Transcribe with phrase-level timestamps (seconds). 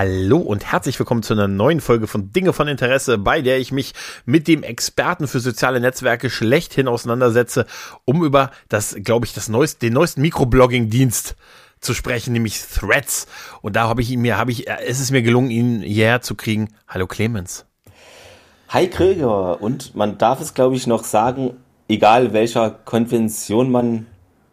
[0.00, 3.72] Hallo und herzlich willkommen zu einer neuen Folge von Dinge von Interesse, bei der ich
[3.72, 3.94] mich
[4.26, 7.66] mit dem Experten für soziale Netzwerke schlechthin auseinandersetze,
[8.04, 11.34] um über das, glaube ich, das neueste, den neuesten Mikroblogging-Dienst
[11.80, 13.26] zu sprechen, nämlich Threads.
[13.60, 16.36] Und da habe ich ihn mir, habe ich, es ist mir gelungen, ihn hierher zu
[16.36, 16.68] kriegen.
[16.86, 17.66] Hallo Clemens.
[18.68, 19.60] Hi Krieger.
[19.60, 21.56] Und man darf es, glaube ich, noch sagen,
[21.88, 24.06] egal welcher Konvention man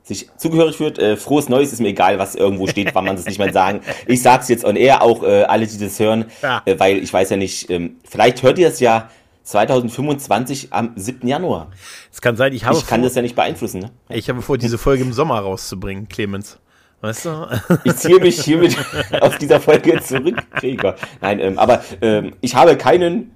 [0.06, 1.00] sich zugehörig fühlt.
[1.00, 3.82] Äh, frohes Neues ist mir egal, was irgendwo steht, wann man es nicht mehr sagen.
[4.08, 6.62] Ich sag's jetzt on air, auch äh, alle, die das hören, ja.
[6.66, 9.10] äh, weil ich weiß ja nicht, ähm, vielleicht hört ihr es ja
[9.44, 11.28] 2025 am 7.
[11.28, 11.72] Januar.
[12.12, 13.82] Es kann sein, ich habe Ich kann vor, das ja nicht beeinflussen.
[13.82, 13.92] Ne?
[14.10, 16.60] Ich habe vor, diese Folge im Sommer rauszubringen, Clemens.
[17.02, 17.48] Weißt du?
[17.84, 18.78] Ich ziehe mich hiermit
[19.22, 20.96] auf dieser Folge zurück, Krieger.
[21.22, 23.36] Nein, ähm, aber ähm, ich habe keinen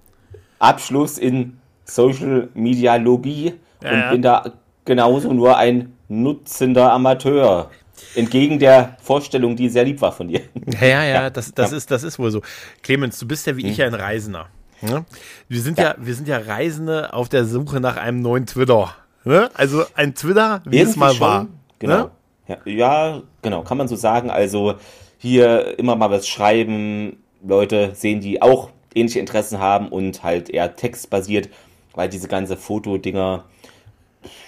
[0.60, 4.12] Abschluss in Social Media Logie ja, und ja.
[4.12, 4.54] bin da
[4.86, 7.70] genauso nur ein nutzender Amateur.
[8.16, 10.42] Entgegen der Vorstellung, die sehr lieb war von dir.
[10.82, 11.78] Ja, ja, ja, das, das, ja.
[11.78, 12.42] Ist, das ist wohl so.
[12.82, 13.70] Clemens, du bist ja wie hm.
[13.70, 14.48] ich ein Reisender.
[14.82, 15.06] Ne?
[15.48, 15.90] Wir, sind ja.
[15.90, 15.96] ja.
[15.98, 18.96] wir sind ja Reisende auf der Suche nach einem neuen Twitter.
[19.26, 19.50] Ne?
[19.54, 21.48] Also ein Twitter, wie Irgendwie es mal schon, war.
[21.80, 21.98] Genau.
[21.98, 22.12] Ne?
[22.48, 24.30] Ja, ja, genau, kann man so sagen.
[24.30, 24.76] Also
[25.18, 30.76] hier immer mal was schreiben, Leute sehen, die auch ähnliche Interessen haben und halt eher
[30.76, 31.50] textbasiert,
[31.94, 33.46] weil diese ganze Fotodinger,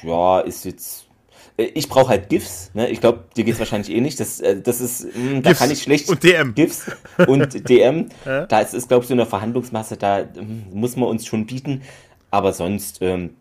[0.04, 1.06] ja, ist jetzt
[1.62, 2.90] ich brauche halt GIFs, ne?
[2.90, 4.20] Ich glaube, dir geht es wahrscheinlich eh nicht.
[4.20, 6.10] Das, äh, das ist, mh, hm, da kann ich schlecht.
[6.10, 6.54] Und DM.
[6.56, 6.92] GIFs
[7.28, 8.10] und DM.
[8.26, 11.82] Da ist es, glaube ich, so eine Verhandlungsmasse, da ähm, muss man uns schon bieten.
[12.30, 13.36] Aber sonst ähm,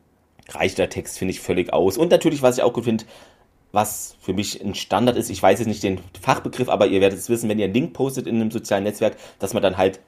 [0.48, 1.96] reicht der Text, finde ich, völlig aus.
[1.96, 3.04] Und natürlich, was ich auch gut finde,
[3.72, 7.18] was für mich ein Standard ist, ich weiß jetzt nicht den Fachbegriff, aber ihr werdet
[7.18, 10.00] es wissen, wenn ihr einen Link postet in einem sozialen Netzwerk, dass man dann halt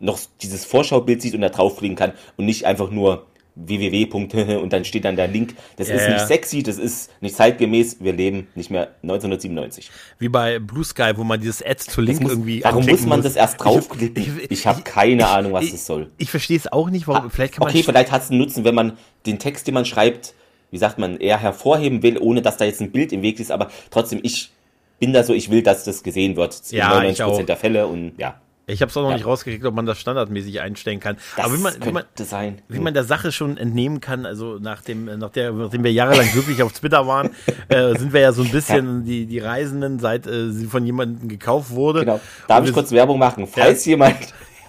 [0.00, 3.26] noch dieses Vorschaubild sieht und da draufklicken kann und nicht einfach nur
[3.66, 4.56] www.
[4.62, 5.54] und dann steht dann der Link.
[5.76, 7.98] Das ja, ist nicht sexy, das ist nicht zeitgemäß.
[8.00, 9.90] Wir leben nicht mehr 1997.
[10.18, 12.62] Wie bei Blue Sky, wo man dieses Ads to Link muss, irgendwie.
[12.62, 13.24] Warum muss man muss.
[13.24, 14.22] das erst draufklicken?
[14.22, 16.10] Ich, ich, ich habe keine ich, Ahnung, was das soll.
[16.18, 17.26] Ich verstehe es auch nicht, warum.
[17.26, 18.96] Ah, vielleicht kann man okay, vielleicht hat es einen Nutzen, wenn man
[19.26, 20.34] den Text, den man schreibt,
[20.70, 23.50] wie sagt man, eher hervorheben will, ohne dass da jetzt ein Bild im Weg ist.
[23.50, 24.50] Aber trotzdem, ich
[24.98, 26.60] bin da so, ich will, dass das gesehen wird.
[26.70, 28.40] Ja, 99% der Fälle und ja.
[28.68, 29.16] Ich habe es auch noch ja.
[29.16, 31.16] nicht rausgekriegt, ob man das standardmäßig einstellen kann.
[31.36, 32.60] Das Aber wie man, wie man, sein.
[32.68, 36.34] wie man der Sache schon entnehmen kann, also nach dem, nach der, nachdem wir jahrelang
[36.34, 37.30] wirklich auf Twitter waren,
[37.68, 39.04] äh, sind wir ja so ein bisschen ja.
[39.06, 42.00] die, die Reisenden, seit äh, sie von jemandem gekauft wurde.
[42.00, 42.20] Genau.
[42.46, 43.46] Darf ich kurz Werbung machen?
[43.46, 43.90] Falls ja.
[43.90, 44.16] jemand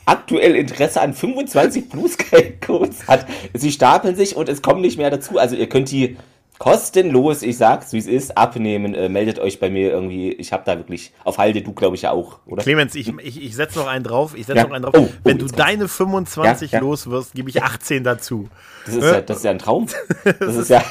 [0.05, 4.97] aktuell Interesse an 25 Blue Sky Codes hat, sie stapeln sich und es kommen nicht
[4.97, 5.37] mehr dazu.
[5.37, 6.17] Also ihr könnt die
[6.59, 8.93] kostenlos, ich sag's, wie es ist, abnehmen.
[8.93, 10.33] Äh, meldet euch bei mir irgendwie.
[10.33, 12.61] Ich habe da wirklich auf Halde, du glaube ich ja auch, oder?
[12.61, 14.35] Clemens, ich, ich, ich setze noch einen drauf.
[14.35, 14.63] Ich setze ja.
[14.65, 14.93] noch einen drauf.
[14.95, 16.83] Oh, Wenn oh, du deine 25 ja, ja.
[16.83, 18.49] los wirst, gebe ich 18 dazu.
[18.85, 19.87] Das ist, ja, das ist ja ein Traum.
[20.39, 20.83] Das ist ja.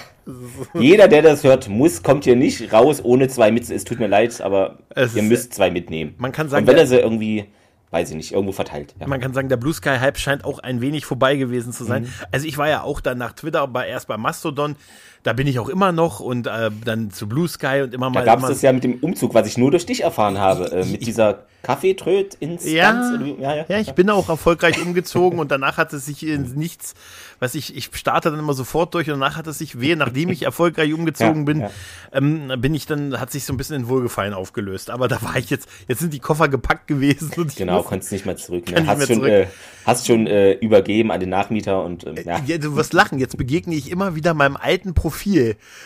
[0.75, 3.71] Jeder, der das hört, muss, kommt hier nicht raus ohne zwei mit.
[3.71, 6.15] Es tut mir leid, aber es ihr müsst zwei mitnehmen.
[6.19, 7.47] Man kann sagen, Und wenn er sie irgendwie
[7.91, 8.95] weiß ich nicht, irgendwo verteilt.
[9.01, 9.07] Ja.
[9.07, 12.03] Man kann sagen, der Blue Sky Hype scheint auch ein wenig vorbei gewesen zu sein.
[12.03, 12.13] Mhm.
[12.33, 14.77] Also ich war ja auch dann nach Twitter, aber erst bei Mastodon,
[15.23, 18.21] da bin ich auch immer noch und äh, dann zu Blue Sky und immer mal.
[18.21, 20.71] Da gab es das ja mit dem Umzug, was ich nur durch dich erfahren habe,
[20.73, 22.67] äh, mit dieser Kaffeetröd-Instanz.
[22.71, 26.55] Ja, ja, ja, ja, ich bin auch erfolgreich umgezogen und danach hat es sich in
[26.55, 26.95] nichts,
[27.41, 30.29] was ich, ich starte dann immer sofort durch und danach hat es sich weh, nachdem
[30.31, 31.65] ich erfolgreich umgezogen bin,
[32.13, 34.91] ähm, bin ich dann, hat sich so ein bisschen in Wohlgefallen aufgelöst.
[34.91, 37.31] Aber da war ich jetzt, jetzt sind die Koffer gepackt gewesen.
[37.37, 38.71] Und genau, konntest nicht mehr zurück.
[38.71, 38.87] Ne?
[38.87, 39.29] Hast, schon, zurück.
[39.29, 39.47] Äh,
[39.85, 42.41] hast schon äh, übergeben an den Nachmieter und ähm, ja.
[42.47, 42.59] ja.
[42.59, 45.18] Du wirst lachen, jetzt begegne ich immer wieder meinem alten Profil,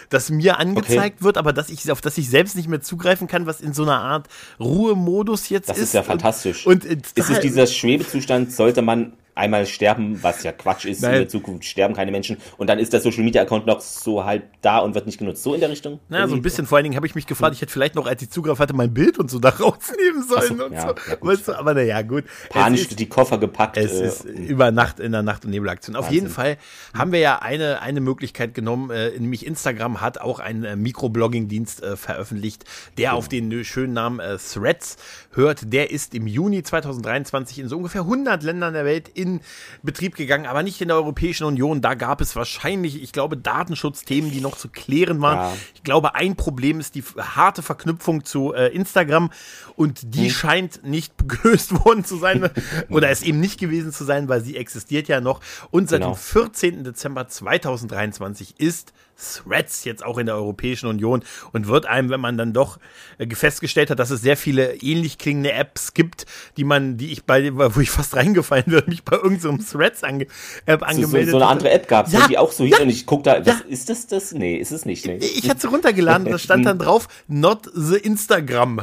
[0.08, 1.24] das mir angezeigt okay.
[1.24, 3.82] wird, aber dass ich, auf das ich selbst nicht mehr zugreifen kann, was in so
[3.82, 4.28] einer Art
[4.60, 5.82] Ruhemodus jetzt das ist.
[5.82, 6.66] Das ist ja fantastisch.
[6.66, 11.12] Und, und ist es dieser Schwebezustand, sollte man einmal sterben, was ja Quatsch ist, Nein.
[11.12, 14.24] in der Zukunft sterben keine Menschen und dann ist der Social Media Account noch so
[14.24, 15.42] halb da und wird nicht genutzt.
[15.42, 16.00] So in der Richtung?
[16.08, 16.66] Naja, so ein bisschen.
[16.66, 18.74] Vor allen Dingen habe ich mich gefragt, ich hätte vielleicht noch, als ich Zugriff hatte,
[18.74, 20.88] mein Bild und so da rausnehmen sollen so, und ja, so.
[21.10, 22.24] Ja, weißt du, aber naja, gut.
[22.50, 23.76] Panisch ist, die Koffer gepackt.
[23.76, 25.96] Es äh, ist über Nacht in der Nacht- und Nebelaktion.
[25.96, 26.58] Auf jeden Fall
[26.94, 31.82] haben wir ja eine, eine Möglichkeit genommen, äh, nämlich Instagram hat auch einen äh, Mikroblogging-Dienst
[31.82, 32.64] äh, veröffentlicht,
[32.98, 33.18] der genau.
[33.18, 34.96] auf den schönen Namen äh, Threads
[35.32, 35.72] hört.
[35.72, 39.40] Der ist im Juni 2023 in so ungefähr 100 Ländern der Welt in
[39.82, 41.80] Betrieb gegangen, aber nicht in der Europäischen Union.
[41.80, 45.36] Da gab es wahrscheinlich, ich glaube, Datenschutzthemen, die noch zu klären waren.
[45.36, 45.56] Ja.
[45.74, 49.30] Ich glaube, ein Problem ist die harte Verknüpfung zu äh, Instagram
[49.76, 50.30] und die hm.
[50.30, 52.50] scheint nicht gelöst worden zu sein
[52.90, 55.40] oder es eben nicht gewesen zu sein, weil sie existiert ja noch.
[55.70, 56.14] Und seit genau.
[56.14, 56.84] dem 14.
[56.84, 61.22] Dezember 2023 ist Threads jetzt auch in der Europäischen Union
[61.52, 62.78] und wird einem, wenn man dann doch
[63.18, 66.26] äh, festgestellt hat, dass es sehr viele ähnlich klingende Apps gibt,
[66.56, 70.02] die man, die ich bei, wo ich fast reingefallen würde, mich bei irgendeinem so Threads
[70.04, 70.26] ange,
[70.66, 71.26] App angemeldet.
[71.26, 72.88] So, so, so eine andere App gab es, ja, die auch so ja, hieß und
[72.88, 73.60] ich guck da, was, ja.
[73.68, 74.32] ist das das?
[74.32, 75.06] Nee, ist es nicht.
[75.06, 75.16] Nee.
[75.16, 78.82] Ich, ich hatte sie runtergeladen, da stand dann drauf, not the Instagram.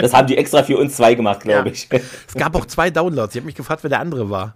[0.00, 1.88] das haben die extra für uns zwei gemacht, glaube ich.
[1.90, 3.34] Es gab auch zwei Downloads.
[3.34, 4.54] Ich habe mich gefragt, wer der andere war.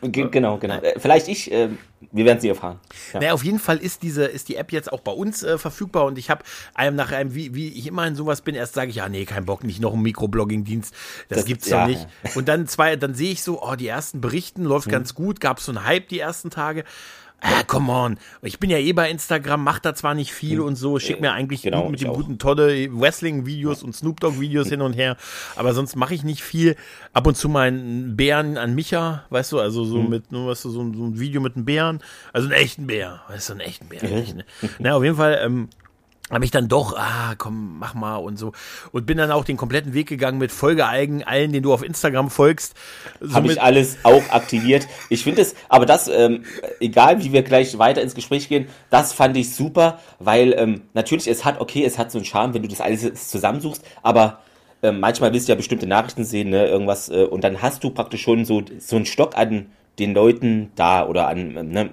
[0.00, 0.80] Genau, genau.
[0.80, 1.68] Äh, vielleicht ich, äh,
[2.12, 2.80] wir werden sie erfahren.
[3.12, 3.20] Ja.
[3.20, 6.04] Naja, auf jeden Fall ist diese, ist die App jetzt auch bei uns äh, verfügbar
[6.06, 6.44] und ich habe
[6.74, 9.24] einem nach einem, wie, wie ich immer in sowas bin, erst sage ich, ja, nee,
[9.24, 10.94] kein Bock, nicht noch ein Mikroblogging-Dienst.
[11.28, 12.06] Das, das gibt's ja, doch nicht.
[12.22, 12.30] Ja.
[12.34, 14.92] Und dann zwei, dann sehe ich so, oh, die ersten Berichten läuft mhm.
[14.92, 16.84] ganz gut, gab so einen Hype die ersten Tage
[17.44, 18.18] ah, come on.
[18.42, 20.64] Ich bin ja eh bei Instagram, mach da zwar nicht viel hm.
[20.64, 24.80] und so, schick mir eigentlich genau, mit dem guten tolle Wrestling-Videos und Snoop Dogg-Videos hin
[24.80, 25.16] und her,
[25.56, 26.76] aber sonst mache ich nicht viel.
[27.12, 30.08] Ab und zu meinen Bären an Micha, weißt du, also so hm.
[30.08, 32.00] mit, nur weißt du, so, so, ein Video mit einem Bären,
[32.32, 34.02] also einen echten Bär, weißt du, einen echten Bär.
[34.02, 34.44] Ne?
[34.78, 35.68] Na, auf jeden Fall, ähm,
[36.30, 38.52] habe ich dann doch, ah, komm, mach mal und so.
[38.92, 42.30] Und bin dann auch den kompletten Weg gegangen mit Folgeeigen, allen, den du auf Instagram
[42.30, 42.74] folgst.
[43.32, 44.88] Habe ich alles auch aktiviert.
[45.10, 46.44] Ich finde es, aber das, ähm,
[46.80, 51.28] egal wie wir gleich weiter ins Gespräch gehen, das fand ich super, weil ähm, natürlich,
[51.28, 54.40] es hat, okay, es hat so einen Charme, wenn du das alles zusammensuchst, aber
[54.82, 57.90] ähm, manchmal willst du ja bestimmte Nachrichten sehen, ne, irgendwas, äh, und dann hast du
[57.90, 59.66] praktisch schon so, so einen Stock an
[59.98, 61.90] den Leuten da oder an, ähm, ne,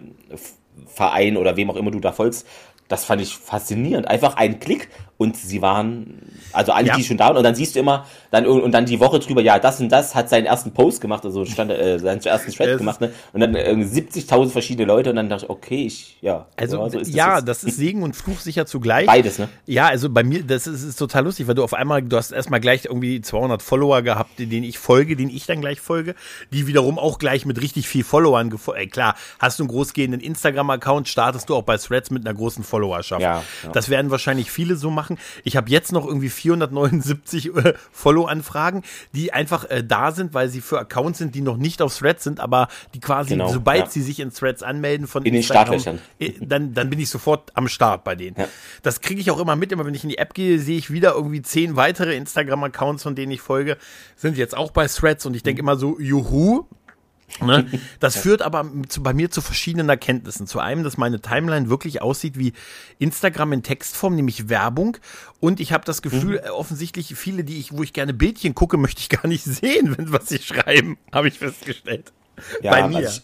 [0.87, 2.47] Verein oder wem auch immer du da folgst,
[2.91, 4.07] das fand ich faszinierend.
[4.07, 4.89] Einfach ein Klick
[5.21, 6.19] und sie waren,
[6.51, 6.95] also alle, ja.
[6.95, 9.41] die schon da waren, und dann siehst du immer, dann und dann die Woche drüber,
[9.41, 12.79] ja, das und das hat seinen ersten Post gemacht, also stand, äh, seinen ersten Thread
[12.79, 13.13] gemacht, ne?
[13.31, 16.47] Und dann äh, 70.000 verschiedene Leute und dann dachte ich, okay, ich, ja.
[16.57, 19.05] Also, ja, so ja, das, das ist Segen und Fluch sicher zugleich.
[19.05, 19.47] Beides, ne?
[19.67, 22.31] Ja, also bei mir, das ist, ist total lustig, weil du auf einmal, du hast
[22.31, 26.15] erstmal gleich irgendwie 200 Follower gehabt, denen ich folge, denen ich dann gleich folge,
[26.51, 28.81] die wiederum auch gleich mit richtig viel Followern gefolgt.
[28.81, 32.63] Äh, klar, hast du einen großgehenden Instagram-Account, startest du auch bei Threads mit einer großen
[32.63, 33.21] Followerschaft.
[33.21, 33.69] Ja, ja.
[33.71, 35.10] Das werden wahrscheinlich viele so machen.
[35.43, 40.61] Ich habe jetzt noch irgendwie 479 äh, Follow-Anfragen, die einfach äh, da sind, weil sie
[40.61, 43.89] für Accounts sind, die noch nicht auf Threads sind, aber die quasi, genau, sobald ja.
[43.89, 47.51] sie sich in Threads anmelden von in den Startlöchern, äh, dann, dann bin ich sofort
[47.55, 48.35] am Start bei denen.
[48.37, 48.47] Ja.
[48.83, 50.91] Das kriege ich auch immer mit, immer wenn ich in die App gehe, sehe ich
[50.91, 53.77] wieder irgendwie zehn weitere Instagram-Accounts, von denen ich folge,
[54.15, 55.69] sind jetzt auch bei Threads und ich denke mhm.
[55.69, 56.65] immer so, juhu,
[57.39, 57.67] Ne?
[57.99, 60.47] Das führt aber zu, bei mir zu verschiedenen Erkenntnissen.
[60.47, 62.53] Zu einem, dass meine Timeline wirklich aussieht wie
[62.99, 64.97] Instagram in Textform, nämlich Werbung.
[65.39, 66.51] Und ich habe das Gefühl, mhm.
[66.51, 70.11] Offensichtlich viele, die ich, wo ich gerne Bildchen gucke, möchte ich gar nicht sehen, wenn
[70.11, 72.11] was sie schreiben, habe ich festgestellt.
[72.61, 72.97] Ja, bei mir.
[72.97, 73.21] Also ich,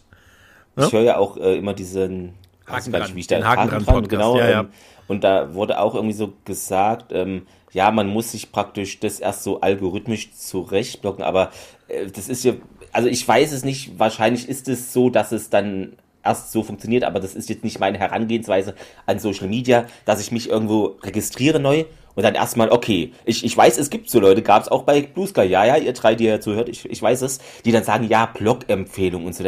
[0.75, 0.86] ne?
[0.86, 2.33] ich höre ja auch äh, immer diesen
[2.68, 4.38] Haken dran, wie ich den Haken, Haken dran, genau.
[4.38, 4.59] Ja, ja.
[4.62, 4.69] Ähm,
[5.07, 9.44] und da wurde auch irgendwie so gesagt, ähm, ja, man muss sich praktisch das erst
[9.44, 11.51] so algorithmisch zurechtblocken, aber
[11.88, 12.54] äh, das ist ja
[12.98, 15.94] also ich weiß es nicht, wahrscheinlich ist es so, dass es dann
[16.26, 18.74] erst so funktioniert, aber das ist jetzt nicht meine Herangehensweise
[19.06, 21.86] an Social Media, dass ich mich irgendwo registriere neu
[22.16, 25.04] und dann erstmal, okay, ich, ich weiß, es gibt so Leute, gab es auch bei
[25.04, 27.84] Blue Sky, ja, ja, ihr drei, die ihr zuhört, ich, ich weiß es, die dann
[27.84, 29.44] sagen, ja, Blog-Empfehlung und so.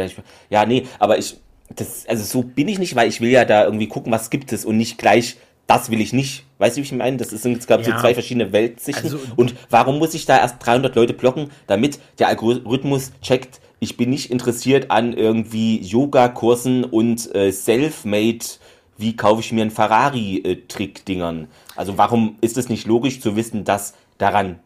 [0.48, 1.36] Ja, nee, aber ich,
[1.74, 4.52] das, also so bin ich nicht, weil ich will ja da irgendwie gucken, was gibt
[4.52, 5.38] es und nicht gleich
[5.70, 6.46] das will ich nicht.
[6.58, 7.16] Weißt du, wie ich meine?
[7.16, 7.94] Das sind jetzt, glaube ich, ja.
[7.94, 9.04] so zwei verschiedene Weltsichten.
[9.04, 13.96] Also, und warum muss ich da erst 300 Leute blocken, damit der Algorithmus checkt, ich
[13.96, 18.44] bin nicht interessiert an irgendwie Yoga-Kursen und äh, Self-Made,
[18.98, 21.46] wie kaufe ich mir einen Ferrari-Trick-Dingern.
[21.76, 24.58] Also warum ist es nicht logisch zu wissen, dass daran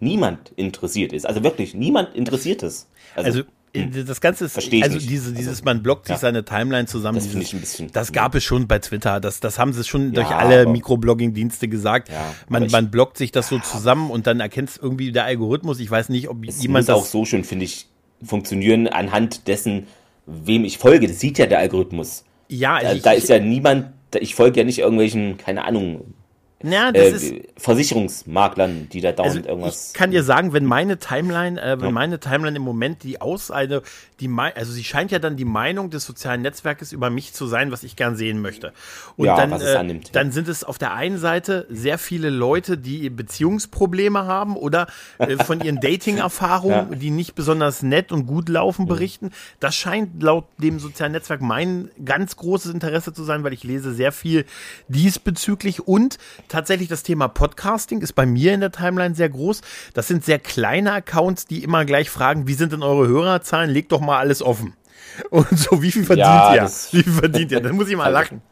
[0.00, 1.26] niemand interessiert ist?
[1.26, 2.88] Also wirklich, niemand interessiert es.
[3.14, 3.42] also, also.
[3.72, 6.20] Das Ganze ist, Versteh also diese, dieses, also, man blockt sich ja.
[6.20, 7.18] seine Timeline zusammen.
[7.18, 7.92] Das finde ich ein bisschen.
[7.92, 9.20] Das gab es schon bei Twitter.
[9.20, 12.08] Das, das haben sie schon ja, durch alle Mikroblogging-Dienste gesagt.
[12.08, 15.78] Ja, man, ich, man blockt sich das so zusammen und dann erkennt irgendwie der Algorithmus.
[15.78, 17.86] Ich weiß nicht, ob es jemand muss auch so schon, finde ich,
[18.24, 19.86] funktionieren anhand dessen,
[20.26, 21.06] wem ich folge.
[21.06, 22.24] Das sieht ja der Algorithmus.
[22.48, 26.14] Ja, also da, ich, da ist ja niemand, ich folge ja nicht irgendwelchen, keine Ahnung,
[26.62, 29.88] ja, das äh, ist Versicherungsmaklern, die da dauernd also irgendwas.
[29.88, 31.90] Ich kann dir sagen, wenn meine Timeline, äh, wenn ja.
[31.90, 33.82] meine Timeline im Moment die Auseine,
[34.20, 37.72] die also sie scheint ja dann die Meinung des sozialen Netzwerkes über mich zu sein,
[37.72, 38.74] was ich gern sehen möchte.
[39.16, 43.08] Und ja, dann, äh, dann sind es auf der einen Seite sehr viele Leute, die
[43.08, 44.86] Beziehungsprobleme haben oder
[45.18, 48.88] äh, von ihren Dating-Erfahrungen, die nicht besonders nett und gut laufen, mhm.
[48.88, 49.30] berichten.
[49.60, 53.94] Das scheint laut dem sozialen Netzwerk mein ganz großes Interesse zu sein, weil ich lese
[53.94, 54.44] sehr viel
[54.88, 56.18] diesbezüglich und
[56.50, 59.62] tatsächlich das Thema Podcasting ist bei mir in der Timeline sehr groß.
[59.94, 63.70] Das sind sehr kleine Accounts, die immer gleich fragen, wie sind denn eure Hörerzahlen?
[63.70, 64.74] Legt doch mal alles offen.
[65.30, 66.62] Und so, wie viel verdient Ja, ihr?
[66.92, 67.60] Wie viel verdient ihr?
[67.60, 68.42] Dann muss ich mal lachen.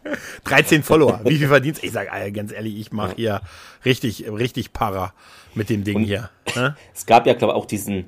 [0.44, 1.20] 13 Follower.
[1.24, 3.42] Wie viel verdient Ich sag, Alter, ganz ehrlich, ich mache hier
[3.84, 5.12] richtig, richtig Para
[5.54, 6.30] mit dem Ding hier.
[6.56, 6.76] Ne?
[6.94, 8.06] Es gab ja, glaube ich, auch diesen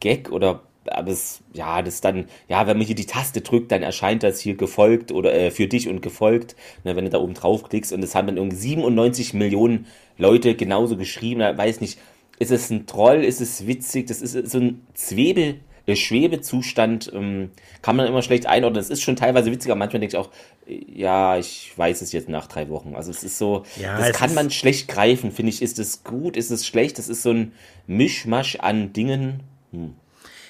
[0.00, 0.62] Gag oder
[0.92, 4.40] aber es, ja, das dann, ja, wenn man hier die Taste drückt, dann erscheint das
[4.40, 8.02] hier gefolgt oder äh, für dich und gefolgt, ne, wenn du da oben draufklickst und
[8.02, 9.86] es haben dann irgendwie 97 Millionen
[10.18, 11.98] Leute genauso geschrieben, da weiß nicht,
[12.38, 17.50] ist es ein Troll, ist es witzig, das ist so ein Zwebel, äh, Schwebezustand, ähm,
[17.80, 20.30] kann man immer schlecht einordnen, es ist schon teilweise witziger, manchmal denke ich auch,
[20.66, 24.12] äh, ja, ich weiß es jetzt nach drei Wochen, also es ist so, Ja, das
[24.12, 27.30] kann man schlecht greifen, finde ich, ist es gut, ist es schlecht, das ist so
[27.30, 27.52] ein
[27.86, 29.40] Mischmasch an Dingen,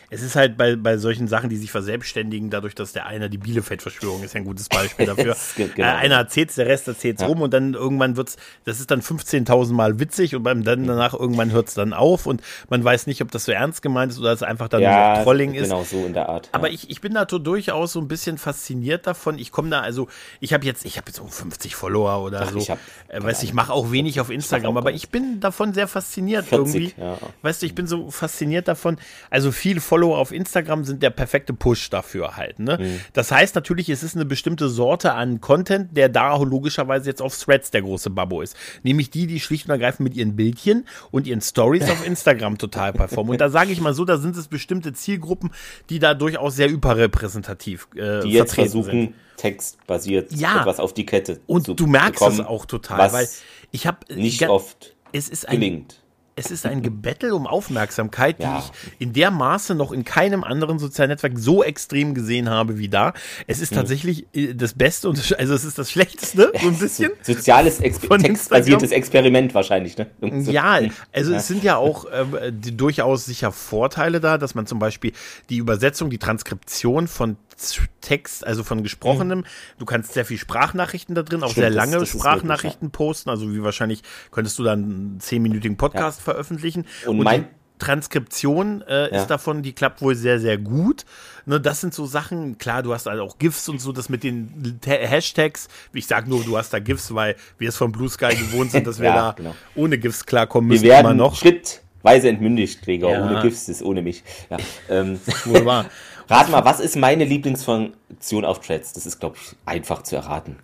[0.09, 3.39] Es ist halt bei, bei solchen Sachen, die sich verselbstständigen, dadurch, dass der eine die
[3.39, 5.33] Bielefeld-Verschwörung ist ja ein gutes Beispiel dafür.
[5.33, 5.73] Es genau.
[5.77, 9.73] äh, einer erzählt's, der Rest erzählt's rum und dann irgendwann wird's, das ist dann 15.000
[9.73, 13.31] Mal witzig und beim dann danach irgendwann hört's dann auf und man weiß nicht, ob
[13.33, 15.65] das so ernst gemeint ist oder es einfach dann nur ja, noch Trolling ist.
[15.65, 16.49] genau so in der Art.
[16.53, 16.75] Aber ja.
[16.75, 19.39] ich, ich bin da so durchaus so ein bisschen fasziniert davon.
[19.39, 20.09] Ich komme da, also
[20.41, 22.59] ich habe jetzt, ich habe jetzt so 50 Follower oder Ach, so.
[22.59, 25.75] ich hab- äh, weißt du, ich mache auch wenig auf Instagram, aber ich bin davon
[25.75, 27.01] sehr fasziniert 40, irgendwie.
[27.01, 27.19] ja.
[27.43, 28.99] Weißt du, ich bin so fasziniert davon.
[29.31, 32.59] Also viele Follower auf Instagram sind der perfekte Push dafür halt.
[32.59, 32.79] Ne?
[32.81, 33.01] Mhm.
[33.13, 37.37] Das heißt natürlich, es ist eine bestimmte Sorte an Content, der da logischerweise jetzt auf
[37.37, 38.57] Threads der große Babbo ist.
[38.83, 42.93] Nämlich die, die schlicht und ergreifend mit ihren Bildchen und ihren Stories auf Instagram total
[42.93, 43.33] performen.
[43.33, 45.51] Und da sage ich mal so, da sind es bestimmte Zielgruppen,
[45.91, 49.15] die da durchaus sehr überrepräsentativ äh, die jetzt versuchen, sind.
[49.37, 50.61] textbasiert Ja.
[50.61, 53.29] etwas auf die Kette Und zu du merkst bekommen, es auch total, weil
[53.73, 56.03] ich habe nicht oft es ist ein gelingt.
[56.37, 58.59] Es ist ein Gebettel um Aufmerksamkeit, die Ja.
[58.59, 62.89] ich in der Maße noch in keinem anderen sozialen Netzwerk so extrem gesehen habe wie
[62.89, 63.15] da.
[63.47, 63.63] Es Mhm.
[63.63, 67.13] ist tatsächlich äh, das Beste und also es ist das Schlechteste, so ein bisschen.
[67.23, 70.07] So, soziales Ex Von textbasiertes Experiment wahrscheinlich, ne?
[70.43, 70.51] So.
[70.51, 70.79] Ja,
[71.13, 72.07] also es sind ja auch
[72.51, 75.13] die, durchaus sicher Vorteile da, dass man zum Beispiel
[75.49, 77.37] die Übersetzung, die Transkription von
[78.01, 79.45] Text, also von gesprochenem,
[79.79, 81.53] du kannst sehr viel Sprachnachrichten da drin, auch Mhm.
[81.53, 85.21] Stimmt, sehr das- lange das ist Sprachnachrichten posten, also wie wahrscheinlich könntest du dann einen
[85.21, 86.85] zehnminütigen Podcast veröffentlichen.
[87.07, 87.49] Und mein-
[87.79, 89.21] Transkription äh, Ja.
[89.21, 91.05] ist davon, die klappt wohl sehr, sehr gut.
[91.45, 94.23] Ne, das sind so Sachen, klar, du hast halt auch GIFs und so, das mit
[94.23, 95.69] den Ta- Hashtags.
[95.93, 98.87] Ich sag nur, du hast da GIFs, weil wir es von Blue Sky gewohnt sind,
[98.87, 99.55] dass wir Ja, da genau.
[99.75, 101.37] ohne GIFs klarkommen Wir müssen immer werden noch.
[101.37, 103.11] schrittweise entmündigt, Gregor.
[103.13, 103.25] Ja.
[103.27, 104.23] Ohne Gifts ist ohne mich.
[104.51, 104.57] Ja,
[104.89, 105.19] ähm,
[105.65, 105.87] wahr.
[106.29, 108.93] rat mal, was ist meine Lieblingsfunktion auf Threads?
[108.93, 110.57] Das ist, glaube ich, einfach zu erraten.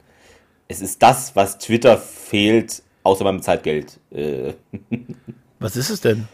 [0.68, 4.00] Es ist das, was Twitter fehlt, außer man bezahlt Geld.
[4.10, 4.54] Äh,
[5.58, 6.28] Was ist es denn?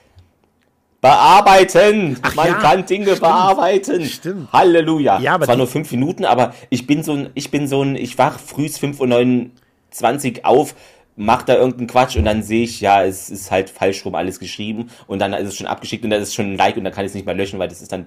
[1.00, 2.18] Bearbeiten!
[2.22, 4.04] Ach Man ja, kann Dinge bearbeiten!
[4.04, 4.52] Stimmt.
[4.52, 5.20] Halleluja!
[5.20, 7.94] Ja, aber Zwar nur fünf Minuten, aber ich bin so ein, ich bin so ein,
[7.94, 10.74] ich wach frühs 5.29 Uhr auf,
[11.18, 14.38] mach da irgendeinen Quatsch und dann sehe ich, ja, es ist halt falsch rum alles
[14.40, 16.84] geschrieben und dann ist es schon abgeschickt und dann ist es schon ein Like und
[16.84, 18.06] dann kann ich es nicht mehr löschen, weil das ist dann.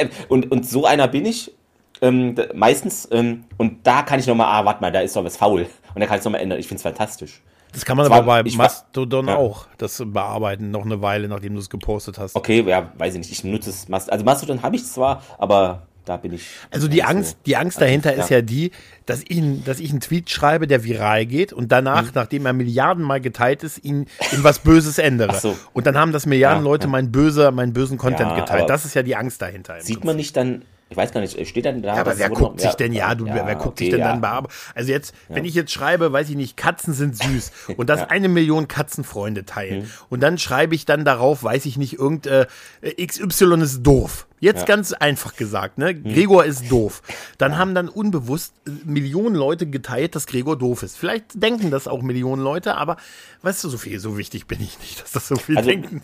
[0.00, 1.52] Äh, und, und so einer bin ich.
[2.00, 5.36] Ähm, meistens, ähm, und da kann ich nochmal, ah, warte mal, da ist doch was
[5.36, 5.66] faul.
[5.94, 6.58] Und da kann ich es nochmal ändern.
[6.58, 7.42] Ich finde es fantastisch.
[7.72, 9.36] Das kann man Zwar- aber bei war- Mastodon Ja.
[9.36, 12.34] auch, das bearbeiten, noch eine Weile, nachdem du es gepostet hast.
[12.34, 13.30] Okay, ja, weiß ich nicht.
[13.30, 13.88] Ich nutze es.
[13.88, 16.42] Mast- Also Mastodon habe ich zwar, aber da bin ich.
[16.70, 18.70] Also die nicht so Angst, die Angst dahinter ist ja die,
[19.06, 22.10] dass ich, dass ich einen Tweet schreibe, der viral geht und danach, Mhm.
[22.14, 25.34] nachdem er Milliardenmal geteilt ist, ihn in was Böses ändere.
[25.38, 25.56] So.
[25.72, 26.90] Und dann haben das Milliarden Ja, Leute ja.
[26.90, 28.68] meinen böse, meinen bösen Content Ja, geteilt.
[28.68, 29.74] Das ist ja die Angst dahinter.
[29.76, 30.04] Sieht Prinzip.
[30.04, 31.94] man nicht dann, ich weiß gar nicht, steht dann da.
[31.94, 34.00] Ja, aber wer guckt noch- sich denn, ja, du, wer, wer guckt okay, sich denn
[34.00, 34.08] ja.
[34.10, 34.52] dann bearbeiten?
[34.74, 38.28] Also jetzt, wenn ich jetzt schreibe, weiß ich nicht, Katzen sind süß und das eine
[38.28, 39.90] Million Katzenfreunde teilen Mhm.
[40.10, 42.46] und dann schreibe ich dann darauf, weiß ich nicht, irgend äh,
[43.06, 44.26] XY ist doof.
[44.42, 44.64] Jetzt Ja.
[44.64, 45.94] Ganz einfach gesagt, ne?
[45.94, 47.02] Gregor ist doof.
[47.38, 50.98] Dann haben dann unbewusst äh, Millionen Leute geteilt, dass Gregor doof ist.
[50.98, 52.96] Vielleicht denken das auch Millionen Leute, aber
[53.42, 56.02] weißt du, so viel, so wichtig bin ich nicht, dass das so viel Also, denken.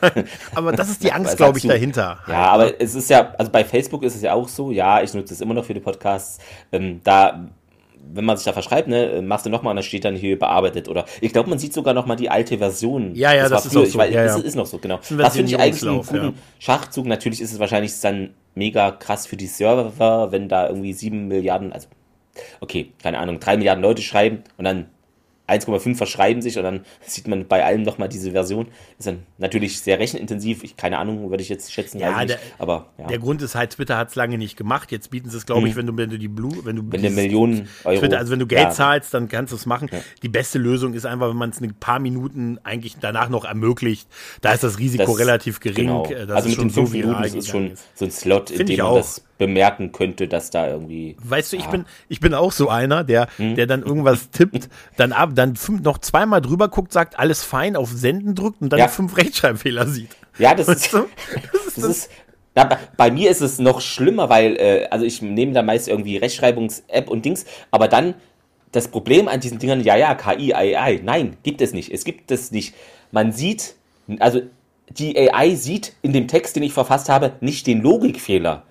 [0.54, 1.68] aber das ist die Angst, glaube ich, du?
[1.68, 2.20] dahinter.
[2.26, 5.12] ja, aber es ist ja, also bei Facebook ist es ja auch so, ja, ich
[5.12, 6.38] nutze es immer noch für die Podcasts.
[6.72, 7.50] Ähm, da,
[8.12, 10.88] wenn man sich da verschreibt, ne, machst du nochmal und dann steht dann hier bearbeitet
[10.88, 13.14] oder ich glaube, man sieht sogar nochmal die alte Version.
[13.14, 13.84] Ja, ja, das ist auch so.
[13.84, 14.36] Ich weiß, Ja, ja.
[14.36, 15.00] ist noch so, genau.
[15.10, 16.32] ein Das finde ich eigentlich einen guten ja.
[16.58, 17.06] Schachzug.
[17.06, 21.72] Natürlich ist es wahrscheinlich dann mega krass für die Server, wenn da irgendwie sieben Milliarden,
[21.72, 21.88] also
[22.60, 24.86] okay, keine Ahnung, drei Milliarden Leute schreiben und dann
[25.48, 28.68] 1,5 verschreiben sich und dann sieht man bei allem nochmal diese Version.
[28.98, 30.64] Ist dann natürlich sehr rechenintensiv.
[30.64, 31.98] Ich, keine Ahnung, würde ich jetzt schätzen.
[31.98, 32.38] Ja, der- nicht.
[32.58, 33.06] aber ja.
[33.08, 34.90] Der Grund ist halt, Twitter hat es lange nicht gemacht.
[34.92, 36.92] Jetzt bieten sie es, glaube ich, wenn du, wenn du die Blue, wenn du Mhm.
[36.92, 38.00] wenn dieses Millionen Euro.
[38.00, 39.90] Twitter, also wenn du Geld ja, zahlst, dann kannst du es machen.
[40.22, 44.08] Die beste Lösung ist einfach, wenn man es ein paar Minuten eigentlich danach noch ermöglicht.
[44.40, 45.86] Da ist das Risiko das- relativ gering.
[45.88, 46.06] Genau.
[46.10, 48.50] äh, Also es mit den schon fünf so Minuten, ist gegangen schon so ein Slot,
[48.50, 48.96] in Finde ich dem man auch.
[48.98, 51.16] das bemerken könnte, dass da irgendwie.
[51.22, 53.56] Weißt du, ich bin, ich bin auch so einer, der, hm?
[53.56, 57.76] der dann irgendwas tippt, dann ab, dann fünf, noch zweimal drüber guckt, sagt, alles fein,
[57.76, 58.88] auf Senden drückt und dann ja.
[58.88, 60.10] fünf Rechtschreibfehler sieht.
[60.38, 61.06] Ja, das weißt ist, du?
[61.52, 62.10] das ist, das ist
[62.54, 65.88] na, bei, bei, mir ist es noch schlimmer, weil, äh, also ich nehme da meist
[65.88, 68.14] irgendwie Rechtschreibungs-App und Dings, aber dann
[68.70, 71.92] das Problem an diesen Dingern, ja, ja, KI, AI, nein, gibt es nicht.
[71.92, 72.74] Es gibt es nicht.
[73.12, 73.76] Man sieht,
[74.18, 74.42] also
[74.88, 78.64] die AI sieht in dem Text, den ich verfasst habe, nicht den Logikfehler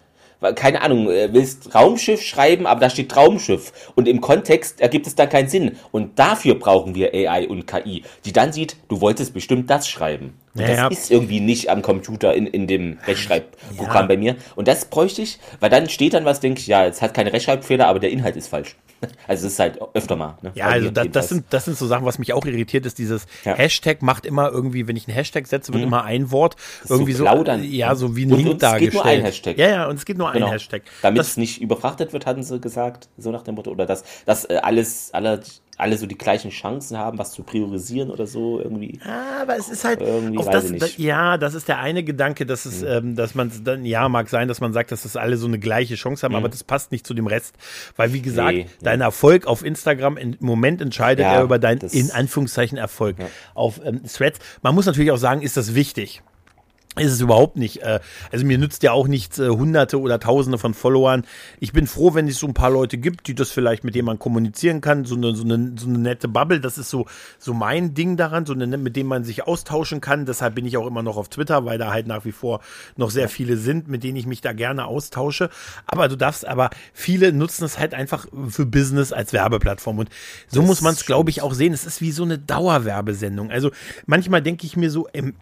[0.52, 3.92] keine Ahnung, äh, willst Raumschiff schreiben, aber da steht Traumschiff.
[3.96, 5.78] Und im Kontext ergibt es dann keinen Sinn.
[5.92, 10.34] Und dafür brauchen wir AI und KI, die dann sieht, du wolltest bestimmt das schreiben.
[10.56, 14.08] Und ja, das ist irgendwie nicht am Computer in, in dem Rechtschreibprogramm ja.
[14.08, 14.36] bei mir.
[14.56, 17.34] Und das bräuchte ich, weil dann steht dann was, denke ich, ja, es hat keine
[17.34, 18.76] Rechtschreibfehler, aber der Inhalt ist falsch.
[19.28, 20.38] Also es ist halt öfter mal.
[20.42, 20.52] Ne?
[20.56, 23.26] Ja, also das, das, sind, das sind so Sachen, was mich auch irritiert, ist dieses
[23.44, 23.54] ja.
[23.54, 25.90] Hashtag macht immer irgendwie, wenn ich einen Hashtag setze, wird mhm.
[25.90, 26.56] immer ein Wort
[26.88, 28.94] irgendwie so, so, ja, so wie ein und, Link und dargestellt.
[28.94, 29.58] Es geht nur ein Hashtag.
[29.58, 30.46] Ja, ja, und es geht nur genau.
[30.46, 30.84] ein Hashtag.
[31.02, 34.46] Damit es nicht überfrachtet wird, hatten sie gesagt, so nach dem Motto, oder dass, dass
[34.46, 35.42] äh, alles, alle
[35.78, 39.00] alle so die gleichen Chancen haben, was zu priorisieren oder so irgendwie.
[39.06, 42.66] Ja, aber es ist halt irgendwie, das, das, ja, das ist der eine Gedanke, dass
[42.66, 42.88] es, mhm.
[42.88, 45.60] ähm, dass man dann ja mag sein, dass man sagt, dass das alle so eine
[45.60, 46.38] gleiche Chance haben, mhm.
[46.38, 47.56] aber das passt nicht zu dem Rest,
[47.96, 49.08] weil wie gesagt, nee, dein ja.
[49.08, 53.26] Erfolg auf Instagram im Moment entscheidet ja, er über deinen in Anführungszeichen Erfolg ja.
[53.54, 54.40] auf ähm, Threads.
[54.62, 56.22] Man muss natürlich auch sagen, ist das wichtig
[56.96, 57.82] ist es überhaupt nicht.
[57.82, 58.00] Äh,
[58.32, 61.26] also mir nützt ja auch nichts äh, hunderte oder tausende von Followern.
[61.60, 64.06] Ich bin froh, wenn es so ein paar Leute gibt, die das vielleicht mit denen
[64.06, 66.60] man kommunizieren kann, so eine, so eine, so eine nette Bubble.
[66.60, 67.08] Das ist so,
[67.40, 70.26] so mein Ding daran, so eine, mit dem man sich austauschen kann.
[70.26, 72.62] Deshalb bin ich auch immer noch auf Twitter, weil da halt nach wie vor
[72.96, 75.50] noch sehr viele sind, mit denen ich mich da gerne austausche.
[75.88, 79.98] Aber du darfst, aber viele nutzen es halt einfach für Business als Werbeplattform.
[79.98, 80.10] Und
[80.48, 81.74] so das muss man es, glaube ich, auch sehen.
[81.74, 83.50] Es ist wie so eine Dauerwerbesendung.
[83.50, 83.72] Also
[84.06, 85.34] manchmal denke ich mir so, im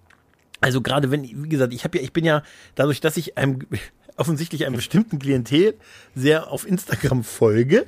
[0.62, 2.44] also gerade wenn, wie gesagt, ich habe ja, ich bin ja
[2.76, 3.60] dadurch, dass ich einem
[4.16, 5.74] offensichtlich einem bestimmten Klientel
[6.16, 7.88] sehr auf Instagram folge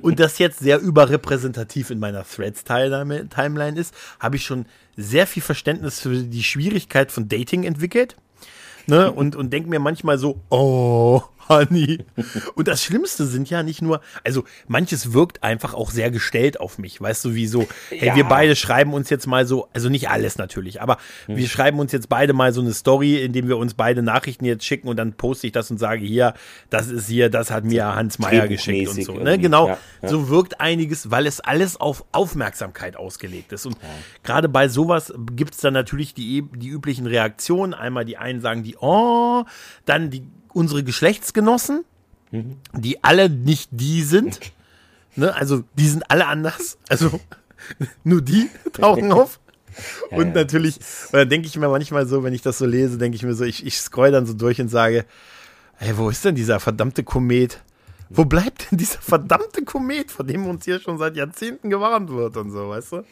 [0.00, 4.64] und das jetzt sehr überrepräsentativ in meiner Threads-Timeline ist, habe ich schon
[4.96, 8.16] sehr viel Verständnis für die Schwierigkeit von Dating entwickelt.
[8.86, 9.10] Ne?
[9.10, 12.04] Und, und denke mir manchmal so, oh, Honey.
[12.54, 16.78] Und das Schlimmste sind ja nicht nur, also manches wirkt einfach auch sehr gestellt auf
[16.78, 18.16] mich, weißt du, wie so, hey, ja.
[18.16, 21.36] wir beide schreiben uns jetzt mal so, also nicht alles natürlich, aber hm.
[21.36, 24.64] wir schreiben uns jetzt beide mal so eine Story, indem wir uns beide Nachrichten jetzt
[24.64, 26.34] schicken und dann poste ich das und sage, hier,
[26.70, 29.14] das ist hier, das hat mir Hans Meyer geschickt und so.
[29.14, 29.38] Ne?
[29.38, 30.08] Genau, ja, ja.
[30.08, 33.66] so wirkt einiges, weil es alles auf Aufmerksamkeit ausgelegt ist.
[33.66, 33.76] Und
[34.22, 37.74] gerade bei sowas gibt es dann natürlich die, die üblichen Reaktionen.
[37.74, 39.44] Einmal die einen sagen die, oh,
[39.84, 40.24] dann die
[40.56, 41.84] unsere Geschlechtsgenossen,
[42.30, 42.56] mhm.
[42.72, 44.40] die alle nicht die sind.
[45.14, 45.34] Ne?
[45.34, 46.78] Also die sind alle anders.
[46.88, 47.20] Also
[48.04, 49.38] nur die tauchen auf.
[50.10, 50.78] Ja, und ja, natürlich,
[51.12, 53.44] da denke ich mir manchmal so, wenn ich das so lese, denke ich mir so,
[53.44, 55.04] ich, ich scroll dann so durch und sage,
[55.78, 57.60] ey, wo ist denn dieser verdammte Komet?
[58.08, 62.38] Wo bleibt denn dieser verdammte Komet, vor dem uns hier schon seit Jahrzehnten gewarnt wird
[62.38, 63.04] und so, weißt du?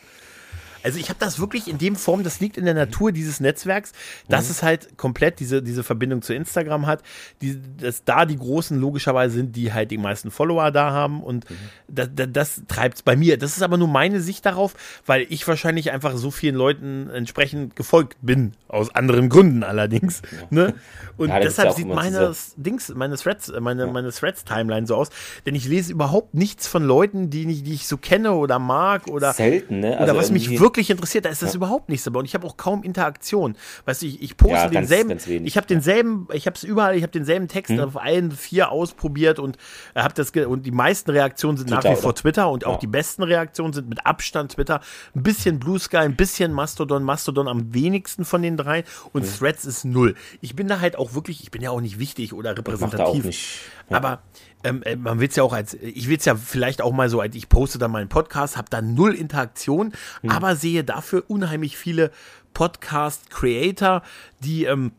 [0.85, 3.93] Also ich habe das wirklich in dem Form, das liegt in der Natur dieses Netzwerks,
[4.29, 4.51] dass mhm.
[4.51, 7.03] es halt komplett diese, diese Verbindung zu Instagram hat,
[7.41, 11.49] die, dass da die Großen logischerweise sind, die halt die meisten Follower da haben und
[11.49, 11.55] mhm.
[11.89, 13.39] das, das, das treibt es bei mir.
[13.39, 14.75] Das ist aber nur meine Sicht darauf,
[15.07, 20.21] weil ich wahrscheinlich einfach so vielen Leuten entsprechend gefolgt bin, aus anderen Gründen allerdings.
[20.51, 20.75] Ne?
[21.17, 23.93] Und ja, deshalb ja sieht meine Dings, meine Threads, meine, ja.
[23.93, 25.09] meine Threads-Timeline so aus,
[25.47, 29.33] denn ich lese überhaupt nichts von Leuten, die, die ich so kenne oder mag oder,
[29.33, 29.97] Selten, ne?
[29.99, 31.57] also oder was mich wirklich wirklich interessiert, da ist das ja.
[31.57, 32.19] überhaupt nichts dabei.
[32.21, 33.57] Und ich habe auch kaum Interaktion.
[33.85, 36.65] Weißt du, ich, ich poste ja, ganz, denselben, ganz ich habe denselben, ich habe es
[36.65, 37.81] überall, ich habe denselben Text hm.
[37.81, 39.57] auf allen vier ausprobiert und
[39.95, 42.79] äh, habe das und die meisten Reaktionen sind Twitter, nach wie vor Twitter und auch
[42.79, 44.81] die besten Reaktionen sind mit Abstand Twitter,
[45.15, 49.31] ein bisschen Blue Sky, ein bisschen Mastodon, Mastodon am wenigsten von den drei und hm.
[49.39, 50.15] Threads ist null.
[50.41, 53.61] Ich bin da halt auch wirklich, ich bin ja auch nicht wichtig oder repräsentativ.
[53.91, 53.97] Ja.
[53.97, 54.23] Aber
[54.63, 57.09] ähm, äh, man will es ja auch als, ich will es ja vielleicht auch mal
[57.09, 59.93] so, als ich poste da meinen Podcast, habe da null Interaktion,
[60.23, 60.31] hm.
[60.31, 62.11] aber sehe dafür unheimlich viele
[62.55, 64.03] Podcast-Creator,
[64.41, 64.93] die ähm,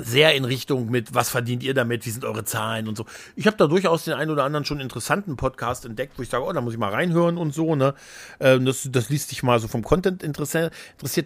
[0.00, 3.04] sehr in Richtung mit, was verdient ihr damit, wie sind eure Zahlen und so.
[3.36, 6.44] Ich habe da durchaus den einen oder anderen schon interessanten Podcast entdeckt, wo ich sage,
[6.44, 7.94] oh, da muss ich mal reinhören und so, ne?
[8.40, 10.72] Ähm, das, das liest sich mal so vom Content interessiert.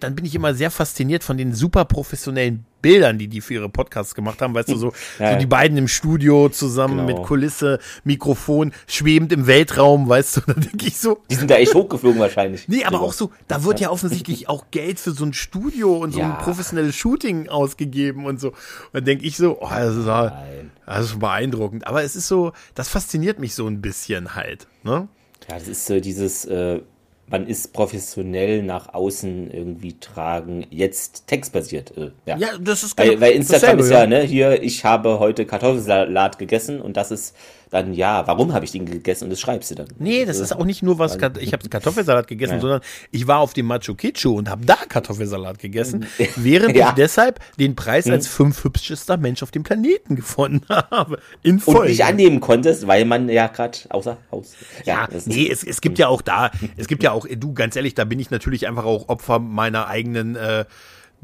[0.01, 3.69] Dann bin ich immer sehr fasziniert von den super professionellen Bildern, die die für ihre
[3.69, 7.19] Podcasts gemacht haben, weißt du, so, ja, so die beiden im Studio zusammen genau.
[7.19, 11.19] mit Kulisse, Mikrofon, schwebend im Weltraum, weißt du, da denke ich so.
[11.31, 12.69] Die sind da echt hochgeflogen wahrscheinlich.
[12.69, 16.13] Nee, aber auch so, da wird ja offensichtlich auch Geld für so ein Studio und
[16.13, 16.37] so ja.
[16.37, 18.49] ein professionelles Shooting ausgegeben und so.
[18.49, 18.57] Und
[18.93, 21.87] dann denke ich so, oh, das ist, das ist beeindruckend.
[21.87, 25.09] Aber es ist so, das fasziniert mich so ein bisschen halt, ne?
[25.49, 26.81] Ja, das ist so dieses, äh,
[27.29, 31.97] man ist professionell nach außen irgendwie tragen, jetzt textbasiert.
[31.97, 32.37] Äh, ja.
[32.37, 35.45] Ja, das ist Weil, genau weil Instagram dasselbe, ist ja, ne, hier, ich habe heute
[35.45, 37.35] Kartoffelsalat gegessen und das ist
[37.71, 39.89] dann, ja, warum habe ich den gegessen und das schreibst du dann.
[39.99, 43.55] Nee, das ist auch nicht nur was, ich habe Kartoffelsalat gegessen, sondern ich war auf
[43.55, 46.89] dem Machu Picchu und habe da Kartoffelsalat gegessen, während Ja.
[46.91, 51.19] ich deshalb den Preis als fünf hübschester Mensch auf dem Planeten gefunden habe.
[51.43, 51.89] In Und Folge.
[51.91, 54.55] nicht annehmen konntest, weil man ja gerade außer Haus.
[54.85, 57.75] Ja, ist- nee, es, es gibt ja auch da, es gibt ja auch, du, ganz
[57.75, 60.65] ehrlich, da bin ich natürlich einfach auch Opfer meiner eigenen äh,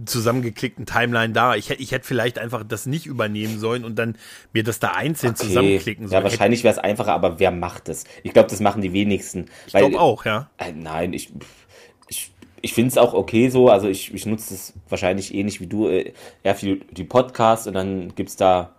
[0.06, 1.54] zusammengeklickten Timeline da.
[1.54, 4.16] Ich, hätte- ich hätte vielleicht einfach das nicht übernehmen sollen und dann
[4.52, 5.46] mir das da einzeln Okay.
[5.46, 6.24] zusammenklicken Ja, sollen.
[6.24, 8.04] wahrscheinlich wäre es einfacher, aber wer macht das?
[8.22, 9.46] Ich glaube, das machen die wenigsten.
[9.66, 10.50] ich glaube auch, ja.
[10.58, 11.32] Äh, nein, ich,
[12.08, 13.68] ich, ich finde es auch okay so.
[13.68, 16.12] Also ich, ich nutze es wahrscheinlich ähnlich wie du, äh,
[16.42, 18.74] eher für die Podcasts und dann gibt's da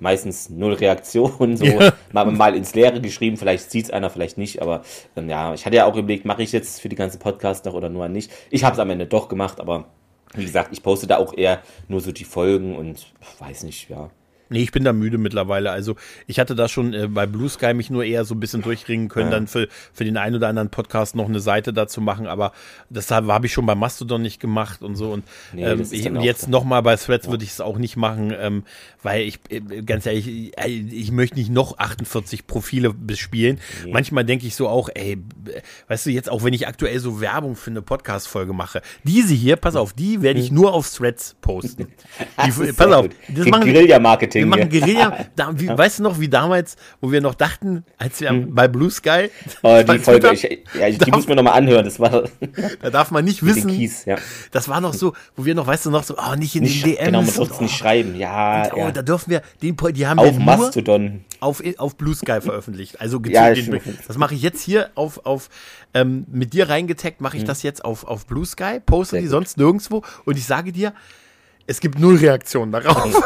[0.00, 1.56] meistens null Reaktionen.
[1.56, 1.92] So Ja.
[2.12, 4.62] mal, mal ins Leere geschrieben, vielleicht sieht's einer, vielleicht nicht.
[4.62, 4.82] Aber
[5.16, 7.74] ähm, ja, ich hatte ja auch überlegt, mache ich jetzt für die ganzen Podcasts noch
[7.74, 8.30] oder nur nicht.
[8.50, 9.86] Ich habe es am Ende doch gemacht, aber
[10.34, 14.10] wie gesagt, ich poste da auch eher nur so die Folgen und weiß nicht, ja.
[14.50, 15.70] Nee, ich bin da müde mittlerweile.
[15.70, 18.62] Also ich hatte da schon äh, bei Blue Sky mich nur eher so ein bisschen
[18.62, 22.26] durchringen können, dann für, für den einen oder anderen Podcast noch eine Seite dazu machen,
[22.26, 22.52] aber
[22.90, 25.10] das habe hab ich schon bei Mastodon nicht gemacht und so.
[25.12, 26.50] Und Nee, ähm, ich, jetzt so.
[26.50, 28.64] nochmal bei Threads würde ich es auch nicht machen, ähm,
[29.02, 30.52] weil ich, äh, ganz ehrlich, ich,
[30.92, 33.58] ich möchte nicht noch 48 Profile bespielen.
[33.90, 35.52] Manchmal denke ich so auch, ey, b-
[35.88, 39.56] weißt du, jetzt auch wenn ich aktuell so Werbung für eine Podcast-Folge mache, diese hier,
[39.56, 41.88] pass auf, die werde ich nur auf Threads posten.
[42.46, 44.68] Die, pass auf, das machen Guerilla-Marketing wir machen.
[44.68, 45.26] Guerilla.
[45.36, 48.90] Da, wie, Weißt du noch, wie damals, wo wir noch dachten, als wir bei Blue
[48.90, 49.52] Sky, Hm.
[49.62, 50.42] Oh, die Folge, ich,
[50.78, 51.84] ja, die muss man nochmal anhören.
[51.84, 52.24] Das war
[52.82, 53.68] da darf man nicht wissen.
[53.70, 54.16] Kies, ja.
[54.50, 56.84] Das war noch so, wo wir noch, weißt du noch, so, oh, nicht in Nicht,
[56.84, 57.04] den DMs.
[57.06, 58.16] genau, man und, durfte es nicht schreiben.
[58.16, 58.90] Ja, oh, ja.
[58.90, 61.24] da dürfen wir, den, die haben Auf wir Mastodon.
[61.40, 63.00] auf, auf Blue Sky veröffentlicht.
[63.00, 63.82] Also Ja, den, stimmt.
[64.06, 65.48] das mache ich jetzt hier auf, auf
[65.94, 69.26] ähm, mit dir reingetaggt, mache ich das jetzt auf, auf Blue Sky, poste Sehr die
[69.26, 69.32] gut.
[69.32, 70.92] sonst nirgendwo und ich sage dir,
[71.68, 73.14] es gibt null Reaktionen darauf.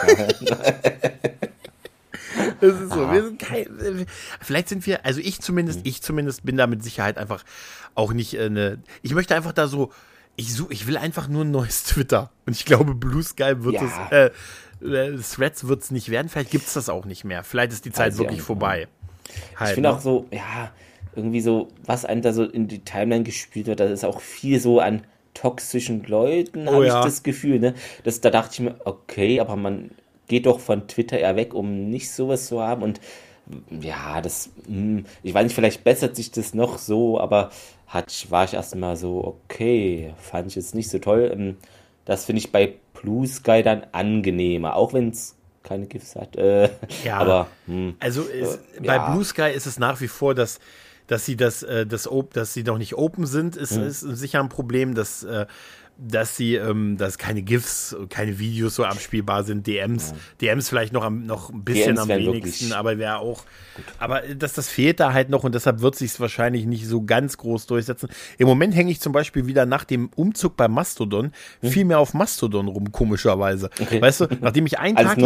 [2.60, 3.10] Das ist so.
[3.10, 4.06] Wir sind kein, äh,
[4.40, 5.86] vielleicht sind wir, also ich zumindest, Mhm.
[5.86, 7.44] ich zumindest bin da mit Sicherheit einfach
[7.94, 8.78] auch nicht äh, eine.
[9.02, 9.90] Ich möchte einfach da so,
[10.36, 12.30] ich such, ich will einfach nur ein neues Twitter.
[12.46, 14.08] Und ich glaube, Blue Sky wird Ja.
[14.10, 14.30] es,
[14.84, 16.28] äh, äh, Threads wird es nicht werden.
[16.28, 17.42] Vielleicht gibt es das auch nicht mehr.
[17.44, 18.46] Vielleicht ist die Zeit ich wirklich nicht.
[18.46, 18.86] vorbei.
[19.56, 19.96] Halt, Ich finde ne?
[19.96, 20.70] auch so, ja,
[21.16, 24.58] irgendwie so, was einem da so in die Timeline gespielt wird, da ist auch viel
[24.60, 25.02] so an
[25.34, 27.00] toxischen Leuten, Oh habe ja.
[27.00, 27.74] ich das Gefühl, ne?
[28.04, 29.90] Das, da dachte ich mir, okay, aber man
[30.28, 33.00] geht doch von Twitter eher weg, um nicht sowas zu haben und
[33.80, 37.50] ja, das, hm, ich weiß nicht, vielleicht bessert sich das noch so, aber
[37.86, 41.30] hat, war ich erstmal so, okay, fand ich jetzt nicht so toll.
[41.34, 41.56] Ähm,
[42.04, 46.36] Das finde ich bei Blue Sky dann angenehmer, auch wenn es keine GIFs hat.
[46.36, 46.70] Äh,
[47.04, 47.18] Ja.
[47.18, 49.10] Aber, hm, Also ist, Äh, bei ja.
[49.10, 50.58] Blue Sky ist es nach wie vor, dass,
[51.12, 53.82] dass sie das, äh, das dass sie noch nicht open sind, ist, Mhm.
[53.84, 55.46] ist sicher ein Problem, dass, äh,
[55.98, 61.04] dass sie, ähm, dass keine GIFs, keine Videos so abspielbar sind, DMs, DMs vielleicht noch
[61.04, 63.44] am, noch ein bisschen DMs am wenigsten, wirklich- aber wäre auch,
[63.98, 67.02] aber äh, das, fehlt da halt noch und deshalb wird sich es wahrscheinlich nicht so
[67.02, 68.08] ganz groß durchsetzen.
[68.38, 72.14] Im Moment hänge ich zum Beispiel wieder nach dem Umzug bei Mastodon viel mehr auf
[72.14, 73.70] Mastodon rum, komischerweise.
[73.76, 73.86] Hm.
[73.86, 74.02] Okay.
[74.02, 75.18] Weißt du, nachdem ich einen Tag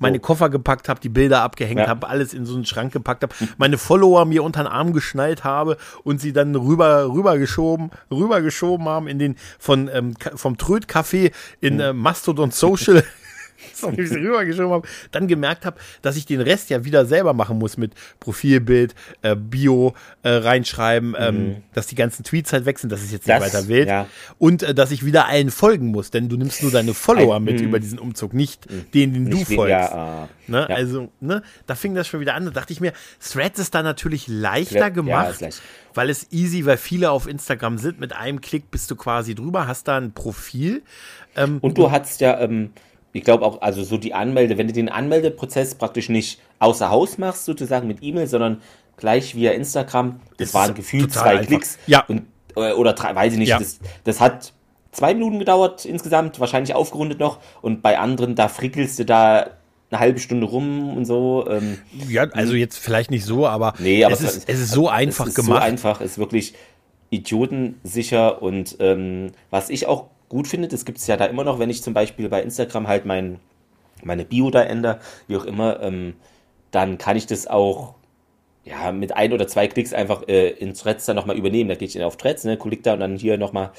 [0.00, 0.20] meine So.
[0.22, 1.86] Koffer gepackt habe, die Bilder abgehängt Ja.
[1.88, 5.44] habe, alles in so einen Schrank gepackt habe, meine Follower mir unter den Arm geschnallt
[5.44, 11.32] habe und sie dann rüber rübergeschoben, rübergeschoben haben in den von ähm, Ka- vom Tröd-Café
[11.60, 13.02] in äh, Mastodon Social.
[13.74, 17.06] so wie ich sie rübergeschoben habe, dann gemerkt habe, dass ich den Rest ja wieder
[17.06, 22.66] selber machen muss mit Profilbild, äh, Bio äh, reinschreiben, ähm, dass die ganzen Tweets halt
[22.66, 23.42] weg sind, das ist jetzt nicht Mhm.
[23.42, 23.88] Das, weiter wild.
[23.88, 24.06] ja.
[24.38, 27.44] Und äh, dass ich wieder allen folgen muss, denn du nimmst nur deine Follower Ein-
[27.44, 27.66] mit mhm.
[27.68, 29.70] über diesen Umzug, nicht den, den du Nicht wen- folgst.
[29.72, 30.66] ja, äh, Ne?
[30.66, 30.76] Ja.
[30.76, 32.46] Also, ne, da fing das schon wieder an.
[32.46, 35.60] Da dachte ich mir, Threads ist da natürlich leichter Ja, gemacht, leicht.
[35.92, 38.00] weil es easy, weil viele auf Instagram sind.
[38.00, 40.82] Mit einem Klick bist du quasi drüber, hast da ein Profil.
[41.36, 42.70] Ähm, Und du hattest ja, ähm,
[43.18, 47.18] ich glaube auch, also so die Anmelde, wenn du den Anmeldeprozess praktisch nicht außer Haus
[47.18, 48.62] machst, sozusagen mit E-Mail, sondern
[48.96, 51.46] gleich via Instagram, das ist waren gefühlt zwei einfach.
[51.46, 51.78] Klicks.
[51.86, 52.04] Ja.
[52.08, 52.22] Und,
[52.56, 53.58] äh, oder drei, weiß ich nicht, Ja.
[53.58, 54.52] das, das hat
[54.92, 57.38] zwei Minuten gedauert insgesamt, wahrscheinlich aufgerundet noch.
[57.60, 59.50] Und bei anderen, da frickelst du da
[59.90, 61.46] eine halbe Stunde rum und so.
[61.48, 61.78] Ähm,
[62.08, 65.26] ja, also jetzt vielleicht nicht so, aber, Nee, aber es, ist, es ist so einfach
[65.26, 65.62] es ist gemacht.
[65.62, 66.54] So einfach, ist wirklich
[67.10, 71.58] idiotensicher und ähm, was ich auch gut finde, das gibt es ja da immer noch,
[71.58, 73.38] wenn ich zum Beispiel bei Instagram halt mein,
[74.02, 76.14] meine Bio da ändere, wie auch immer, ähm,
[76.70, 77.94] dann kann ich das auch
[78.64, 81.68] ja, mit ein oder zwei Klicks einfach äh, in Threads dann nochmal übernehmen.
[81.68, 83.70] Da gehe ich dann auf Threads, ne, klick da und dann hier nochmal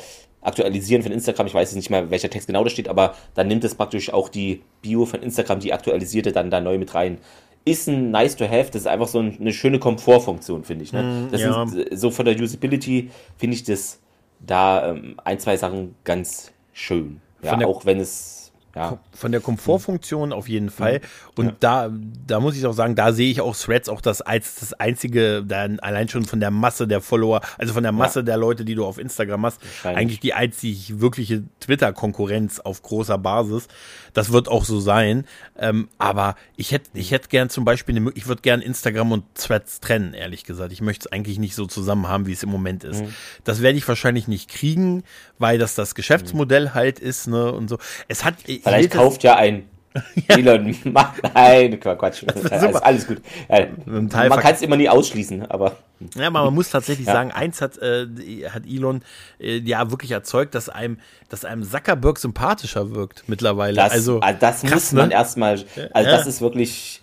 [0.42, 1.48] aktualisieren von Instagram.
[1.48, 4.12] Ich weiß jetzt nicht mal, welcher Text genau da steht, aber dann nimmt es praktisch
[4.12, 7.20] auch die Bio von Instagram, die aktualisierte, dann da neu mit rein.
[7.66, 10.94] ist ein nice to have, das ist einfach so eine schöne Komfortfunktion, finde ich.
[10.94, 11.04] Ne?
[11.04, 11.68] Mm, das ja.
[11.68, 14.00] sind, so von der Usability finde ich das
[14.40, 17.22] da ähm, ein, zwei Sachen ganz schön.
[17.42, 18.39] Ja, auch wenn es
[18.80, 21.02] ja, Von der Komfortfunktion auf jeden Fall.
[21.36, 21.56] Und Ja.
[21.60, 21.90] da,
[22.26, 25.44] da muss ich auch sagen, da sehe ich auch Threads auch das als das einzige,
[25.46, 28.76] dann allein schon von der Masse der Follower, also von der Masse der Leute, die
[28.76, 33.68] du auf Instagram hast, eigentlich die einzig wirkliche Twitter-Konkurrenz auf großer Basis.
[34.14, 35.26] Das wird auch so sein.
[35.58, 39.24] Ähm, aber ich hätte, ich hätte gern zum Beispiel, eine, ich würde gern Instagram und
[39.36, 40.72] Threads trennen, ehrlich gesagt.
[40.72, 43.02] Ich möchte es eigentlich nicht so zusammen haben, wie es im Moment ist.
[43.02, 43.14] Mhm.
[43.44, 45.04] Das werde ich wahrscheinlich nicht kriegen,
[45.38, 47.78] weil das das Geschäftsmodell halt ist, ne, und so.
[48.08, 49.70] Es hat, ich Vielleicht kauft ja ein
[50.28, 50.86] Elon Musk.
[51.34, 52.24] Nein, Quatsch.
[52.52, 53.18] Alles, alles gut.
[53.50, 55.78] Ja, man kann es immer nie ausschließen, aber
[56.16, 57.14] Ja, aber man muss tatsächlich Ja.
[57.14, 58.06] sagen, eins hat, äh,
[58.50, 59.02] hat Elon
[59.40, 63.76] äh, ja wirklich erzeugt, dass einem, dass einem Zuckerberg sympathischer wirkt mittlerweile.
[63.76, 65.16] das, also also, das krass, muss man ne?
[65.16, 65.64] erstmal.
[65.92, 67.02] Also das ist wirklich,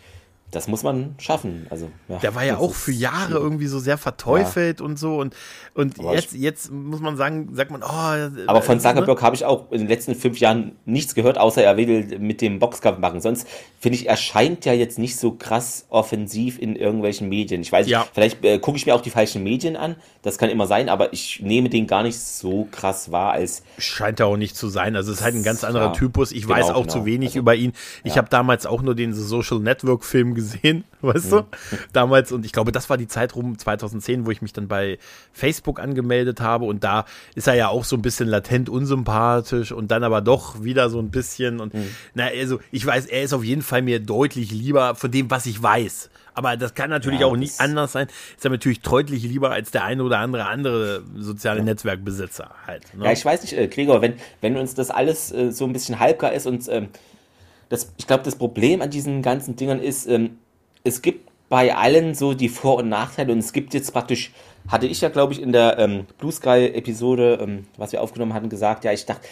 [0.56, 1.66] das muss man schaffen.
[1.70, 3.42] Also ja, Der war ja das auch für Jahre schwierig.
[3.42, 5.34] irgendwie so sehr verteufelt und so und
[5.74, 9.36] und Aber jetzt jetzt muss man sagen, sagt man, oh, Aber von äh, Zuckerberg habe
[9.36, 12.98] ich auch in den letzten fünf Jahren nichts gehört, außer er will mit dem Boxkampf
[12.98, 13.20] machen.
[13.20, 13.46] Sonst
[13.78, 17.60] finde ich, er scheint ja jetzt nicht so krass offensiv in irgendwelchen Medien.
[17.60, 18.06] Ich weiß nicht, Ja.
[18.14, 19.96] vielleicht äh, gucke ich mir auch die falschen Medien an.
[20.22, 24.20] Das kann immer sein, aber ich nehme den gar nicht so krass wahr als Scheint
[24.20, 24.96] er auch nicht zu sein.
[24.96, 26.32] Also es ist halt ein ganz anderer Ja, Typus.
[26.32, 26.92] Ich genau, weiß auch genau.
[26.92, 27.72] zu wenig Also, über ihn.
[28.02, 28.16] Ich ja.
[28.18, 30.45] habe damals auch nur den Social Network Film gesehen,
[31.00, 31.30] weißt Mhm.
[31.30, 31.46] du?
[31.92, 34.98] Damals und ich glaube, das war die Zeit rum 2010, wo ich mich dann bei
[35.32, 37.04] Facebook angemeldet habe und da
[37.34, 40.98] ist er ja auch so ein bisschen latent unsympathisch und dann aber doch wieder so
[40.98, 41.88] ein bisschen und Mhm.
[42.14, 45.46] na also ich weiß, er ist auf jeden Fall mir deutlich lieber von dem, was
[45.46, 46.10] ich weiß.
[46.34, 48.08] Aber das kann natürlich Ja, auch nicht anders sein.
[48.36, 52.94] Ist er natürlich deutlich lieber als der eine oder andere andere soziale Netzwerkbesitzer halt.
[52.94, 53.06] Ne?
[53.06, 55.98] Ja, ich weiß nicht, äh, Gregor, wenn, wenn uns das alles äh, so ein bisschen
[55.98, 56.88] halbgar ist und ähm,
[57.68, 60.38] das, ich glaube, das Problem an diesen ganzen Dingern ist, ähm,
[60.84, 64.32] es gibt bei allen so die Vor- und Nachteile und es gibt jetzt praktisch,
[64.68, 68.48] hatte ich ja, glaube ich, in der ähm, Blue Sky-Episode, ähm, was wir aufgenommen hatten,
[68.48, 69.26] gesagt, ja, ich dachte,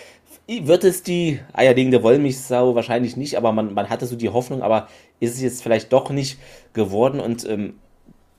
[0.47, 2.75] wird es die eierlegende Wollmilchsau?
[2.75, 6.11] Wahrscheinlich nicht, aber man, man hatte so die Hoffnung, aber ist es jetzt vielleicht doch
[6.11, 6.39] nicht
[6.73, 7.75] geworden und ähm,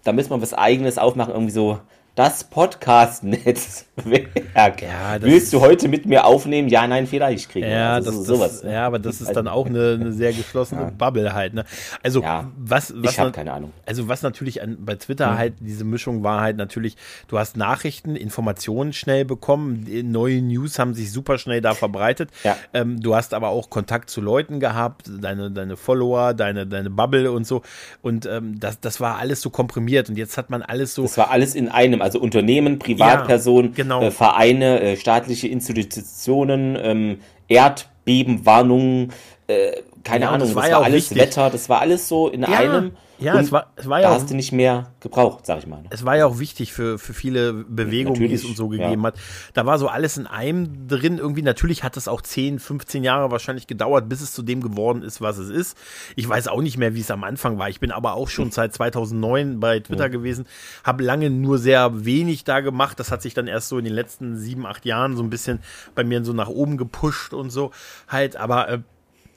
[0.03, 1.79] da müssen wir was Eigenes aufmachen, irgendwie so
[2.15, 3.85] das Podcast-Netzwerk.
[4.81, 6.69] Ja, das Willst du heute mit mir aufnehmen?
[6.69, 7.67] Ja, nein, vielleicht kriegen.
[7.69, 10.81] Ja, Also das, so- das, ja, aber das ist dann auch eine, eine sehr geschlossene
[10.85, 10.91] Ja.
[10.97, 11.53] Bubble halt.
[11.53, 11.65] Ne?
[12.03, 13.71] Also Ja, was, was ich habe keine Ahnung.
[13.85, 16.95] Also was natürlich an, bei Twitter halt diese Mischung war halt natürlich,
[17.27, 22.29] du hast Nachrichten, Informationen schnell bekommen, neue News haben sich super schnell da verbreitet.
[22.43, 22.55] Ja.
[22.73, 27.31] Ähm, du hast aber auch Kontakt zu Leuten gehabt, deine, deine Follower, deine, deine Bubble
[27.31, 27.61] und so.
[28.01, 31.03] Und ähm, das, das war alles so komprimiert und jetzt hat man alles so.
[31.03, 33.99] Das war alles in einem, also Unternehmen, Privatpersonen, genau.
[34.03, 39.11] äh, Vereine, äh, staatliche Institutionen, ähm, Erdbebenwarnungen,
[39.47, 39.71] äh,
[40.03, 41.17] keine Ja, Ahnung, das das war war, ja alles wichtig.
[41.17, 42.91] Wetter, das war alles so in einem.
[43.17, 45.59] Ja, und es war, es war ja da auch hast du nicht mehr gebraucht, sag
[45.59, 45.81] ich mal.
[45.81, 45.89] ne?
[45.89, 48.83] es war ja auch wichtig für, für viele Bewegungen, die es Natürlich, und so ja.
[48.83, 49.15] gegeben hat.
[49.53, 51.17] Da war so alles in einem drin.
[51.17, 55.01] Irgendwie, natürlich hat es auch 10, 15 Jahre wahrscheinlich gedauert, bis es zu dem geworden
[55.01, 55.77] ist, was es ist.
[56.15, 57.69] Ich weiß auch nicht mehr, wie es am Anfang war.
[57.69, 60.45] Ich bin aber auch schon seit 2009 bei Twitter gewesen,
[60.83, 62.99] habe lange nur sehr wenig da gemacht.
[62.99, 65.59] Das hat sich dann erst so in den letzten sieben, acht Jahren so ein bisschen
[65.93, 67.71] bei mir so nach oben gepusht und so
[68.07, 68.35] halt.
[68.35, 68.79] Aber äh,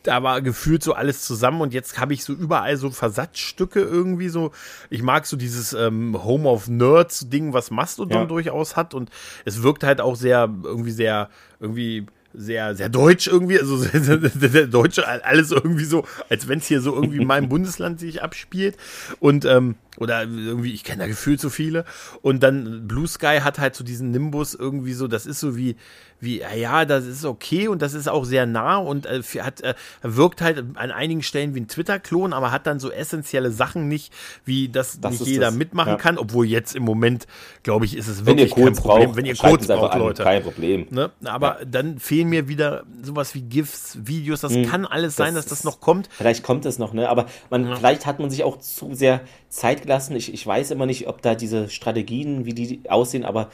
[0.04, 4.28] da war gefühlt so alles zusammen und jetzt habe ich so überall so Versatzstücke irgendwie
[4.28, 4.52] so.
[4.90, 8.24] Ich mag so dieses ähm, Home of Nerds Ding, was Mastodon Ja.
[8.26, 9.10] durchaus hat und
[9.44, 11.28] es wirkt halt auch sehr irgendwie sehr
[11.60, 16.58] irgendwie sehr sehr deutsch irgendwie, also sehr, sehr, sehr, deutsch alles irgendwie so, als wenn
[16.58, 18.76] es hier so irgendwie in meinem Bundesland sich abspielt
[19.18, 21.84] und ähm, oder irgendwie, ich kenne da gefühlt so viele.
[22.22, 25.74] Und dann Blue Sky hat halt so diesen Nimbus irgendwie so, das ist so wie,
[26.20, 29.60] wie, ja, ja, das ist okay und das ist auch sehr nah und äh, hat,
[29.60, 33.88] äh, wirkt halt an einigen Stellen wie ein Twitter-Klon, aber hat dann so essentielle Sachen
[33.88, 34.12] nicht,
[34.44, 35.96] wie das, Das nicht jeder das, mitmachen ja.
[35.96, 37.26] kann, obwohl jetzt im Moment,
[37.62, 40.22] glaube ich, ist es Wenn ihr wirklich kein Problem, braucht, wenn ihr Codes braucht, Leute.
[40.24, 40.86] kein Problem.
[40.90, 41.10] Ne?
[41.24, 45.64] Aber dann fehlen mir wieder sowas wie GIFs, Videos, das kann alles sein, dass das
[45.64, 46.08] noch kommt.
[46.10, 47.08] Vielleicht kommt es noch, ne?
[47.08, 50.16] Aber man, vielleicht hat man sich auch zu sehr Zeit gelassen.
[50.16, 53.50] Ich, ich weiß immer nicht, ob da diese Strategien, wie die aussehen, aber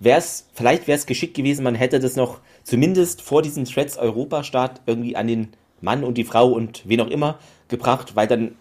[0.00, 4.82] wär's, vielleicht wäre es geschickt gewesen, man hätte das noch zumindest vor diesem Threads Europa-Start
[4.86, 5.48] irgendwie an den
[5.80, 8.54] Mann und die Frau und wen auch immer gebracht, weil dann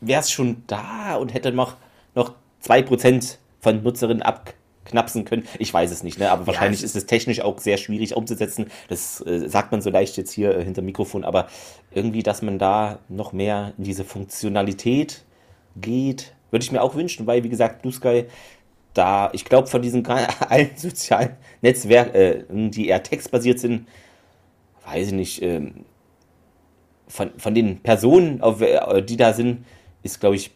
[0.00, 1.76] wäre es schon da und hätte noch,
[2.14, 2.32] noch
[2.64, 5.46] 2% von Nutzerinnen abknapsen können.
[5.58, 6.30] Ich weiß es nicht, ne?
[6.30, 8.66] aber wahrscheinlich es- ist es technisch auch sehr schwierig umzusetzen.
[8.88, 11.48] Das äh, sagt man so leicht jetzt hier äh, hinter Mikrofon, aber
[11.92, 15.24] irgendwie, dass man da noch mehr in diese Funktionalität
[15.76, 18.26] geht, würde ich mir auch wünschen, weil, wie gesagt, Blue Sky,
[18.96, 23.86] da, ich glaube, von diesen allen sozialen Netzwerken, äh, die eher textbasiert sind,
[24.86, 25.84] weiß ich nicht, ähm,
[27.08, 29.64] von, von den Personen, auf, äh, die da sind,
[30.02, 30.50] ist, glaube ich,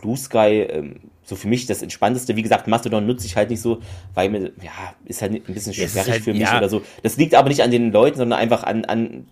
[0.00, 2.34] Blue Sky ähm, so für mich das Entspannteste.
[2.34, 3.80] Wie gesagt, Mastodon nutze ich halt nicht so,
[4.14, 6.58] weil mir, ja, ist halt ein bisschen schwierig halt, für mich ja.
[6.58, 6.82] oder so.
[7.02, 9.26] Das liegt aber nicht an den Leuten, sondern einfach an, an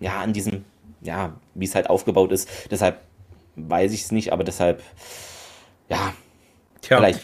[0.00, 0.64] ja, an diesem,
[1.02, 2.48] ja, wie es halt aufgebaut ist.
[2.70, 3.00] Deshalb
[3.56, 4.82] weiß ich es nicht, aber deshalb,
[5.88, 6.14] ja,
[6.80, 6.98] Tja.
[6.98, 7.20] vielleicht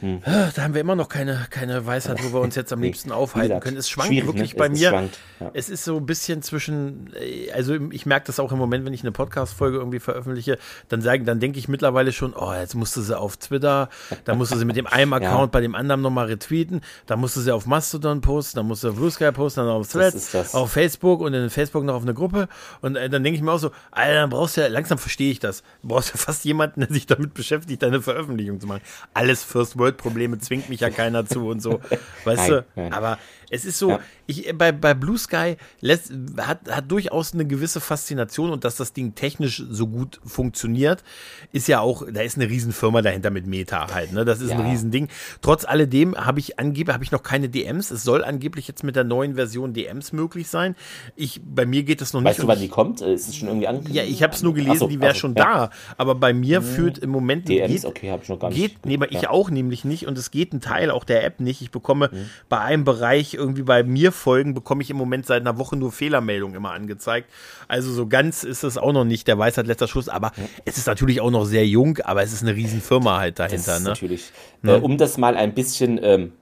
[0.00, 0.20] hm.
[0.24, 3.12] Ah, da haben wir immer noch keine, keine Weisheit, wo wir uns jetzt am liebsten
[3.12, 3.76] aufhalten können.
[3.76, 4.58] Es schwankt wirklich ne?
[4.58, 4.90] bei es mir.
[4.90, 5.50] Schwankt, ja.
[5.54, 8.92] Es ist so ein bisschen zwischen, äh, also ich merke das auch im Moment, wenn
[8.92, 13.00] ich eine Podcast-Folge irgendwie veröffentliche, dann sagen, dann denke ich mittlerweile schon, oh, jetzt musste
[13.02, 13.88] sie auf Twitter,
[14.24, 15.46] dann musste sie mit dem einen Account ja.
[15.46, 18.96] bei dem anderen nochmal retweeten, dann musste sie auf Mastodon posten, dann musste sie auf
[18.96, 22.48] Blue Sky posten, dann auf Threads, auf Facebook und in Facebook noch auf eine Gruppe.
[22.82, 25.30] Und äh, dann denke ich mir auch so, Alter, dann brauchst du ja, langsam verstehe
[25.30, 28.82] ich das, du brauchst ja fast jemanden, der sich damit beschäftigt, deine Veröffentlichung zu machen.
[29.14, 31.80] Alles First World World-Probleme zwingt mich ja keiner zu und so.
[32.24, 32.64] Weißt nein, du?
[32.74, 32.92] Nein.
[32.92, 33.18] Aber
[33.50, 34.00] es ist so, ja.
[34.26, 38.92] ich, bei, bei Blue Sky lässt, hat, hat durchaus eine gewisse Faszination und dass das
[38.92, 41.04] Ding technisch so gut funktioniert,
[41.52, 44.24] ist ja auch, da ist eine Riesenfirma dahinter mit Meta halt, ne?
[44.24, 44.58] Das ist ja.
[44.58, 45.08] ein Riesending.
[45.42, 47.90] Trotz alledem habe ich angeblich, habe ich noch keine DMs.
[47.90, 50.74] Es soll angeblich jetzt mit der neuen Version DMs möglich sein.
[51.14, 52.48] Ich, bei mir geht es noch weißt nicht.
[52.48, 53.00] Weißt du, wann die kommt?
[53.00, 53.96] Ist es schon irgendwie angekündigt?
[53.96, 55.44] Ja, ich habe es nur gelesen, so, die wäre schon ja.
[55.44, 55.70] da.
[55.96, 56.64] Aber bei mir hm.
[56.64, 58.58] führt im Moment DMs, geht, okay, habe ich noch gar nicht.
[58.58, 61.62] Geht, nee, ich auch nämlich nicht und es geht ein Teil auch der App nicht.
[61.62, 62.28] Ich bekomme hm.
[62.48, 65.92] bei einem Bereich irgendwie bei mir folgen, bekomme ich im Moment seit einer Woche nur
[65.92, 67.30] Fehlermeldungen immer angezeigt.
[67.68, 70.32] Also so ganz ist es auch noch nicht der Weisheit letzter Schuss, aber
[70.64, 73.74] es ist natürlich auch noch sehr jung, aber es ist eine Riesenfirma halt dahinter.
[73.74, 73.88] Das ne?
[73.90, 74.32] Natürlich.
[74.62, 74.76] Ne?
[74.76, 76.32] Äh, um das mal ein bisschen ähm,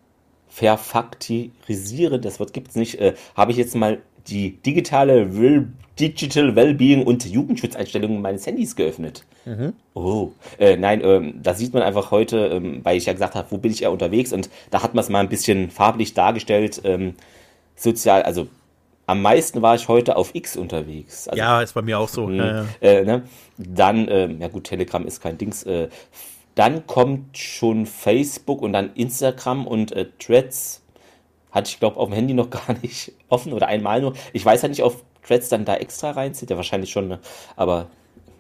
[0.49, 6.57] verfaktorisieren, das Wort gibt es nicht, äh, habe ich jetzt mal die digitale Will Digital
[6.57, 9.25] Wellbeing und Jugendschutzeinstellungen meines Handys geöffnet.
[9.45, 9.75] Mhm.
[9.95, 13.51] Oh, äh, nein, ähm, da sieht man einfach heute, ähm, weil ich ja gesagt habe,
[13.51, 16.81] wo bin ich ja unterwegs und da hat man es mal ein bisschen farblich dargestellt.
[16.85, 17.15] Ähm,
[17.77, 18.49] sozial, also
[19.07, 21.29] am meisten war ich heute auf X unterwegs.
[21.29, 22.27] Also, ja, ist bei mir auch so.
[22.27, 22.67] Mh, ja, ja.
[22.81, 23.23] Äh, ne?
[23.59, 25.63] Dann, äh, ja gut, Telegram ist kein Dings.
[25.65, 25.89] Äh,
[26.55, 30.83] dann kommt schon Facebook und dann Instagram und äh, Threads.
[31.55, 34.15] Hatte ich, glaube auf dem Handy noch gar nicht offen oder einmal nur.
[34.33, 36.51] Ich weiß ja nicht, ob Threads dann da extra reinzieht.
[36.51, 37.09] Ja, wahrscheinlich schon.
[37.09, 37.21] Ne?
[37.57, 37.87] Aber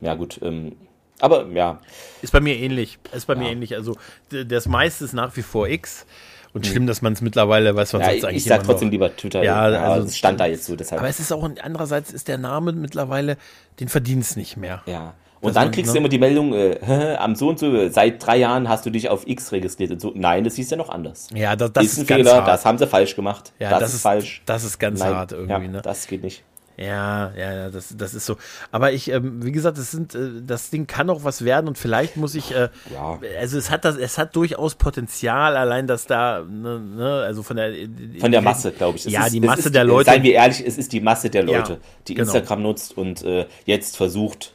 [0.01, 0.41] ja, gut.
[0.43, 0.77] Ähm,
[1.21, 1.81] aber ja.
[2.21, 2.99] Ist bei mir ähnlich.
[3.13, 3.41] Ist bei ja.
[3.41, 3.77] mir ähnlich.
[3.77, 3.97] Also
[4.31, 6.07] das meiste ist nach wie vor X.
[6.53, 8.93] Und schlimm, dass man es mittlerweile, weiß was ja, eigentlich Ich sag trotzdem noch.
[8.93, 9.43] lieber Twitter.
[9.43, 11.01] Ja, also es stand da jetzt so deshalb.
[11.01, 13.39] Aber es ist auch, andererseits ist der Name mittlerweile,
[13.81, 14.83] den verdienst nicht mehr.
[14.87, 15.15] Ja.
[15.45, 15.95] Und dann kriegst ne?
[15.95, 19.09] du immer die Meldung, äh, am so und so, seit drei Jahren hast du dich
[19.09, 20.13] auf X registriert und so.
[20.15, 21.29] Nein, das hieß ja noch anders.
[21.35, 22.49] Ja, das, das ist, ist ein Fehler, hart.
[22.49, 23.53] das haben sie falsch gemacht.
[23.59, 24.43] Ja, das, das ist, ist, falsch.
[24.47, 25.83] Das ist ganz Nein, hart irgendwie, ja, ne?
[25.83, 26.45] Das geht nicht.
[26.77, 28.37] Ja, ja, das, das ist so.
[28.73, 31.79] Aber ich, ähm, wie gesagt, das sind, äh, das Ding kann auch was werden und
[31.79, 33.21] vielleicht muss ich, äh, ja.
[33.39, 37.57] also es hat das, es hat durchaus Potenzial, allein dass da, ne, ne also von
[37.57, 37.73] der,
[38.19, 39.07] von der Masse, glaube ich.
[39.07, 40.11] Es ja, ist, die Masse ist, der Leute.
[40.11, 41.79] Seien wir ehrlich, es ist die Masse der Leute, ja,
[42.09, 42.25] die genau.
[42.27, 44.55] Instagram nutzt und äh, jetzt versucht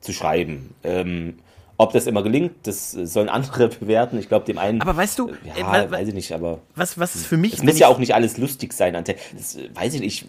[0.00, 0.74] zu schreiben.
[0.84, 1.38] Ähm,
[1.76, 4.18] ob das immer gelingt, das sollen andere bewerten.
[4.18, 4.80] Ich glaube, dem einen.
[4.80, 6.58] Aber weißt du, ja, äh, weiß ich nicht, aber.
[6.74, 7.54] Was, was ist für mich.
[7.54, 8.92] Es muss ja auch nicht alles lustig sein.
[8.94, 10.26] Das, äh, weiß ich nicht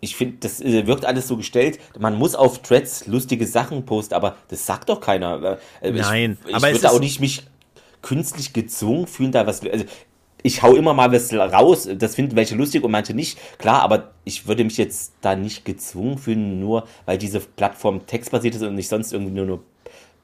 [0.00, 1.78] ich finde, das äh, wirkt alles so gestellt.
[1.98, 5.58] Man muss auf Threads lustige Sachen posten, aber das sagt doch keiner.
[5.80, 7.42] Äh, Nein, ich, ich würde auch nicht mich
[8.02, 9.62] künstlich gezwungen fühlen, da was.
[9.62, 9.84] Also
[10.42, 13.38] ich hau immer mal was raus, das finden welche lustig und manche nicht.
[13.58, 18.54] Klar, aber ich würde mich jetzt da nicht gezwungen fühlen, nur weil diese Plattform textbasiert
[18.54, 19.62] ist und ich sonst irgendwie nur, nur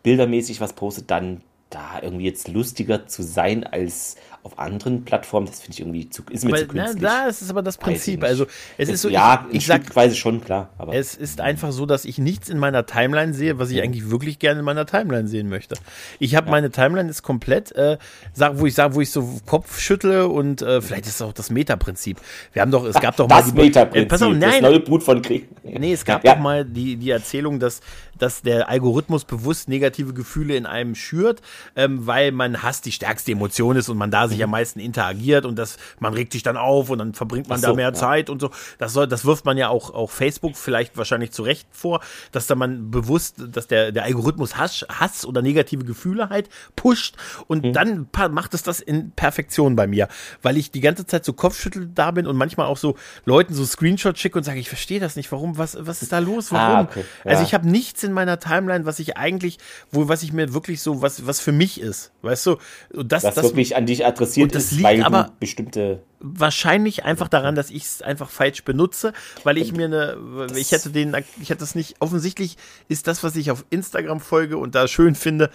[0.03, 1.41] bildermäßig was postet, dann
[1.75, 6.23] da irgendwie jetzt lustiger zu sein als auf anderen Plattformen, das finde ich irgendwie zu,
[6.31, 7.03] ist mir aber, zu künstlich.
[7.03, 8.23] Na, da ist es aber das Prinzip.
[8.23, 8.45] Also
[8.77, 10.69] es, es ist so, ja, ich, ich sag, Weise schon klar.
[10.77, 14.11] Aber es ist einfach so, dass ich nichts in meiner Timeline sehe, was ich eigentlich
[14.11, 15.77] wirklich gerne in meiner Timeline sehen möchte.
[16.19, 16.51] Ich habe ja.
[16.51, 17.97] meine Timeline ist komplett, äh,
[18.35, 21.33] sag, wo ich sage, wo ich so Kopf schüttle und äh, vielleicht ist es auch
[21.33, 22.21] das Meta-Prinzip.
[22.53, 24.61] Wir haben doch, es gab doch das mal die Meta-Prinzip, äh, pass auf, nein, das
[24.61, 25.49] neue Blut von Krieg.
[25.65, 26.35] Nee, es gab ja.
[26.35, 27.81] doch mal die die Erzählung, dass
[28.19, 31.41] dass der Algorithmus bewusst negative Gefühle in einem schürt,
[31.77, 34.45] ähm, weil man Hass die stärkste Emotion ist und man da sich mhm.
[34.45, 37.69] am meisten interagiert und das, man regt sich dann auf und dann verbringt man so,
[37.69, 37.95] da mehr ja.
[37.95, 38.51] Zeit und so.
[38.79, 42.01] Das soll, das wirft man ja auch, auch Facebook vielleicht wahrscheinlich zu Recht vor,
[42.33, 47.17] dass da man bewusst, dass der, der Algorithmus Hass, Hass oder negative Gefühle halt pusht
[47.47, 47.73] und mhm.
[47.73, 50.09] dann macht es das in Perfektion bei mir,
[50.43, 53.65] weil ich die ganze Zeit so Kopfschüttel da bin und manchmal auch so Leuten so
[53.65, 56.77] Screenshots schicke und sage, ich verstehe das nicht, warum, was, was ist da los, warum?
[56.77, 57.05] Ah, okay.
[57.25, 57.31] ja.
[57.31, 59.59] Also ich habe nichts in meiner Timeline, was ich eigentlich,
[59.91, 62.57] wo, was ich mir wirklich so, was, was für mich ist, weißt du?
[62.93, 67.29] Und das, was das, wirklich an dich adressiert das ist, liegt aber bestimmte wahrscheinlich einfach
[67.29, 71.51] daran, dass ich es einfach falsch benutze, weil ich mir eine, ich hätte den, ich
[71.51, 72.57] hätte es nicht, offensichtlich
[72.89, 75.51] ist das, was ich auf Instagram folge und da schön finde,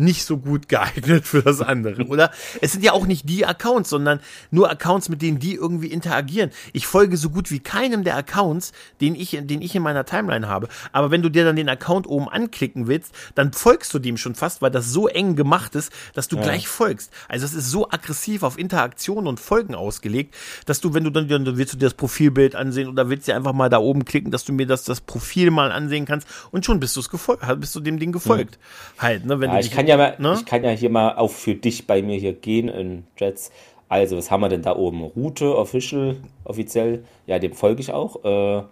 [0.00, 2.30] nicht so gut geeignet für das andere, oder?
[2.60, 6.50] Es sind ja auch nicht die Accounts, sondern nur Accounts, mit denen die irgendwie interagieren.
[6.72, 10.48] Ich folge so gut wie keinem der Accounts, den ich, den ich in meiner Timeline
[10.48, 10.68] habe.
[10.92, 14.34] Aber wenn du dir dann den Account oben anklicken willst, dann folgst du dem schon
[14.34, 16.42] fast, weil das so eng gemacht ist, dass du ja.
[16.42, 17.12] gleich folgst.
[17.28, 20.34] Also es ist so aggressiv auf Interaktion und Folgen ausgelegt,
[20.66, 23.34] dass du, wenn du dann, dann willst du dir das Profilbild ansehen oder willst du
[23.34, 26.64] einfach mal da oben klicken, dass du mir das, das Profil mal ansehen kannst und
[26.64, 28.58] schon bist du es gefolgt, bist du dem Ding gefolgt.
[28.58, 29.02] Mhm.
[29.02, 30.34] Halt, ne, wenn ja, du ich kann ja mal, ne?
[30.38, 33.50] ich kann ja hier mal auch für dich bei mir hier gehen in Jets.
[33.88, 35.02] Also, was haben wir denn da oben?
[35.02, 37.04] Route, Official, offiziell.
[37.26, 38.24] Ja, dem folge ich auch.
[38.24, 38.62] Äh,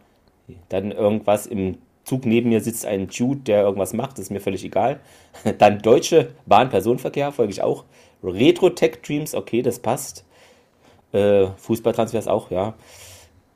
[0.69, 4.41] dann irgendwas im Zug neben mir sitzt ein Jude, der irgendwas macht, das ist mir
[4.41, 5.01] völlig egal.
[5.59, 7.85] Dann Deutsche Bahn-Personenverkehr folge ich auch.
[8.23, 10.25] Retro Tech Dreams, okay, das passt.
[11.13, 12.75] Äh, Fußballtransfers auch, ja.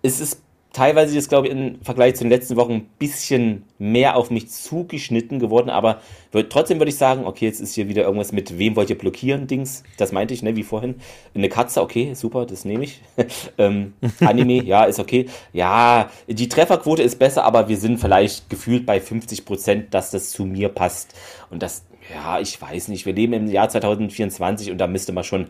[0.03, 0.43] Es ist
[0.73, 4.49] teilweise ist, glaube ich, im Vergleich zu den letzten Wochen ein bisschen mehr auf mich
[4.49, 6.01] zugeschnitten geworden, aber
[6.49, 9.47] trotzdem würde ich sagen, okay, jetzt ist hier wieder irgendwas mit wem wollt ihr blockieren,
[9.47, 10.97] Dings, das meinte ich, ne, wie vorhin.
[11.35, 13.01] Eine Katze, okay, super, das nehme ich.
[13.59, 15.27] ähm, Anime, ja, ist okay.
[15.53, 20.31] Ja, die Trefferquote ist besser, aber wir sind vielleicht gefühlt bei 50 Prozent, dass das
[20.31, 21.15] zu mir passt.
[21.51, 25.25] Und das, ja, ich weiß nicht, wir leben im Jahr 2024 und da müsste man
[25.25, 25.49] schon,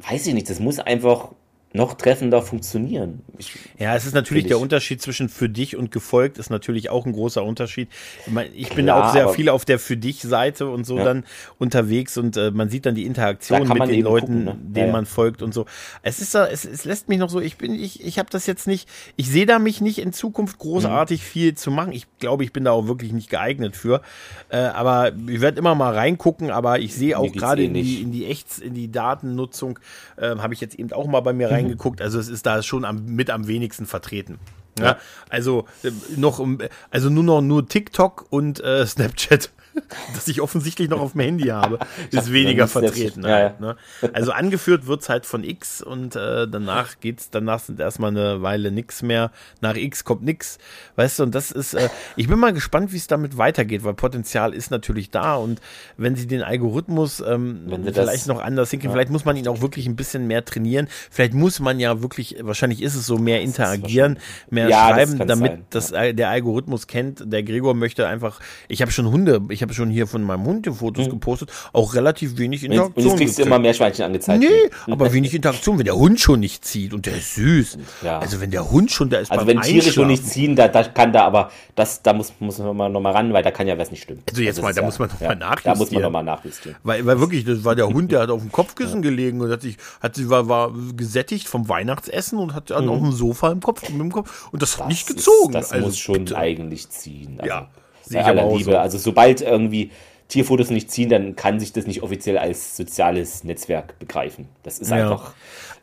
[0.00, 1.30] weiß ich nicht, das muss einfach
[1.74, 3.22] noch treffender funktionieren.
[3.38, 7.06] Ich, ja, es ist natürlich der Unterschied zwischen für dich und gefolgt ist natürlich auch
[7.06, 7.88] ein großer Unterschied.
[8.26, 10.98] Ich, mein, ich bin Klar, auch sehr viel auf der für dich Seite und so
[10.98, 11.04] ja.
[11.04, 11.24] dann
[11.58, 14.56] unterwegs und äh, man sieht dann die Interaktion mit den Leuten, gucken, ne?
[14.60, 15.64] denen ja, man folgt und so.
[16.02, 18.46] Es ist da, es, es lässt mich noch so, ich bin, ich, ich habe das
[18.46, 21.24] jetzt nicht, ich sehe da mich nicht in Zukunft großartig mhm.
[21.24, 21.92] viel zu machen.
[21.92, 24.02] Ich glaube, ich bin da auch wirklich nicht geeignet für.
[24.50, 28.02] Äh, aber ich werde immer mal reingucken, aber ich sehe auch gerade eh in die,
[28.02, 29.78] in die Echt, in die Datennutzung,
[30.16, 32.00] äh, habe ich jetzt eben auch mal bei mir rein reingeguckt.
[32.00, 34.38] Also es ist da schon am, mit am wenigsten vertreten.
[34.78, 34.96] Ja,
[35.28, 36.44] also äh, noch,
[36.90, 39.50] also nur noch nur TikTok und äh, Snapchat
[40.14, 41.78] das ich offensichtlich noch auf dem Handy habe,
[42.10, 43.24] ist weniger vertreten.
[43.24, 43.76] Halt, Ne?
[44.12, 48.42] Also angeführt wird es halt von X und äh, danach geht's, danach sind erstmal eine
[48.42, 49.30] Weile nichts mehr.
[49.60, 50.58] Nach X kommt nix.
[50.96, 53.94] Weißt du, und das ist, äh, ich bin mal gespannt, wie es damit weitergeht, weil
[53.94, 55.60] Potenzial ist natürlich da und
[55.96, 58.96] wenn sie den Algorithmus ähm, vielleicht das, noch anders hinkriegen, ja.
[58.96, 60.88] vielleicht muss man ihn auch wirklich ein bisschen mehr trainieren.
[61.10, 64.18] Vielleicht muss man ja wirklich, wahrscheinlich ist es so, mehr interagieren,
[64.50, 67.32] mehr ja, schreiben, das damit das, der Algorithmus kennt.
[67.32, 70.44] Der Gregor möchte einfach, ich habe schon Hunde, ich ich habe schon hier von meinem
[70.44, 71.10] Hund die Fotos mhm.
[71.10, 73.04] gepostet, auch relativ wenig Interaktion.
[73.04, 74.40] Und jetzt kriegst du immer mehr Schweinchen angezeigt.
[74.40, 77.78] Nee, aber wenig Interaktion, wenn der Hund schon nicht zieht und der ist süß.
[78.02, 78.18] Ja.
[78.18, 80.82] Also wenn der Hund schon, da ist Also wenn Tiere schon nicht ziehen, da, da
[80.82, 83.78] kann da aber, das, da muss, muss man noch mal ran, weil da kann ja
[83.78, 84.24] was nicht stimmen.
[84.28, 85.74] Also jetzt also mal, da ja, muss man noch ja, mal nachjustieren.
[85.74, 86.76] Da muss man noch mal nachjustieren.
[86.82, 89.62] Weil, weil wirklich, das war der Hund, der hat auf dem Kopfkissen gelegen und hat
[89.62, 92.88] sich, hat sich, war, war gesättigt vom Weihnachtsessen und hat mhm.
[92.88, 95.54] auf dem Sofa im Kopf, mit dem Kopf, und das, das hat nicht gezogen.
[95.54, 96.36] Ist, das also, muss schon bitte.
[96.36, 97.38] eigentlich ziehen.
[97.38, 97.68] Also, ja.
[98.02, 98.72] Sehr aller Liebe.
[98.72, 98.78] So.
[98.78, 99.90] Also sobald irgendwie
[100.28, 104.48] Tierfotos nicht ziehen, dann kann sich das nicht offiziell als soziales Netzwerk begreifen.
[104.62, 104.96] Das ist ja.
[104.96, 105.34] einfach.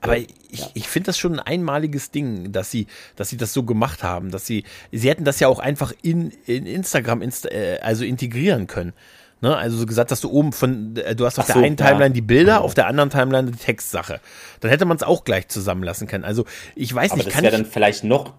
[0.01, 0.67] Aber äh, ich, ja.
[0.73, 4.31] ich finde das schon ein einmaliges Ding, dass sie, dass sie das so gemacht haben,
[4.31, 8.67] dass sie, sie hätten das ja auch einfach in, in Instagram insta, äh, also integrieren
[8.67, 8.93] können.
[9.41, 9.55] Ne?
[9.55, 11.77] Also so gesagt, dass du oben von, äh, du hast auf Ach der so, einen
[11.77, 12.09] Timeline ja.
[12.09, 12.65] die Bilder, genau.
[12.65, 14.19] auf der anderen Timeline die Textsache.
[14.59, 16.25] Dann hätte man es auch gleich zusammenlassen können.
[16.25, 16.45] Also
[16.75, 18.33] ich weiß Aber nicht, das kann wäre dann vielleicht noch,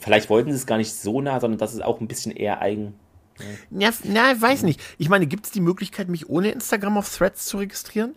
[0.00, 2.62] vielleicht wollten sie es gar nicht so nah, sondern das ist auch ein bisschen eher
[2.62, 2.94] eigen.
[3.70, 4.80] Ja, na, weiß nicht.
[4.98, 8.14] Ich meine, gibt es die Möglichkeit, mich ohne Instagram auf Threads zu registrieren?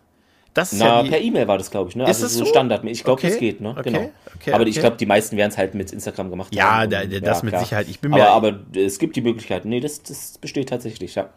[0.54, 1.08] Das Na, ja die...
[1.08, 2.04] per E-Mail war das, glaube ich, ne?
[2.04, 2.84] Ist also so, so Standard.
[2.84, 3.30] Ich glaube, okay.
[3.30, 3.70] das geht, ne?
[3.70, 3.82] Okay.
[3.84, 4.10] Genau.
[4.36, 6.90] Okay, aber ich glaube, die meisten werden es halt mit Instagram gemacht ja, haben.
[6.90, 7.62] Da, das ja, mit klar.
[7.62, 7.88] Sicherheit.
[7.88, 9.64] Ich bin mir aber, aber es gibt die Möglichkeit.
[9.64, 11.30] Nee, das, das besteht tatsächlich, ja.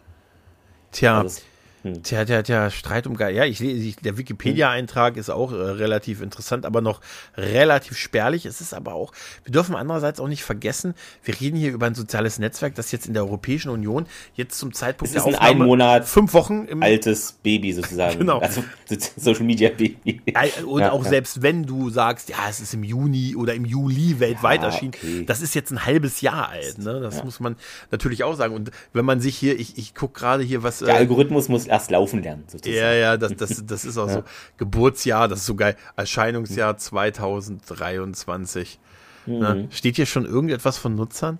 [0.92, 1.22] Tja.
[1.22, 1.42] Also
[1.86, 2.02] hm.
[2.02, 3.36] Tja, tja, tja, Streit um Geld.
[3.36, 7.00] Ja, ich, ich der Wikipedia-Eintrag ist auch äh, relativ interessant, aber noch
[7.38, 8.48] relativ spärlich.
[8.48, 9.14] Es ist aber auch,
[9.44, 13.06] wir dürfen andererseits auch nicht vergessen, wir reden hier über ein soziales Netzwerk, das jetzt
[13.06, 16.66] in der Europäischen Union jetzt zum Zeitpunkt es ist der Aufnahme ein Monat fünf Wochen
[16.66, 18.18] im altes Baby sozusagen.
[18.18, 18.40] genau.
[18.40, 18.64] Also
[19.16, 20.24] Social Media Baby.
[20.66, 21.10] Und ja, auch ja.
[21.10, 24.94] selbst wenn du sagst, ja, es ist im Juni oder im Juli weltweit ja, erschienen,
[24.96, 25.24] okay.
[25.26, 26.80] das ist jetzt ein halbes Jahr alt.
[26.80, 27.00] Ne?
[27.00, 27.58] Das muss man
[27.92, 28.56] natürlich auch sagen.
[28.56, 30.80] Und wenn man sich hier, ich, ich gucke gerade hier was.
[30.80, 32.76] Der äh, Algorithmus muss erst laufen lernen, sozusagen.
[32.76, 34.14] Ja, ja, das, das, das ist auch ja.
[34.14, 34.24] so.
[34.58, 35.76] Geburtsjahr, das ist so geil.
[35.96, 38.80] Erscheinungsjahr 2023.
[39.26, 39.40] Mhm.
[39.40, 39.68] Ne?
[39.72, 41.40] Steht hier schon irgendetwas von Nutzern?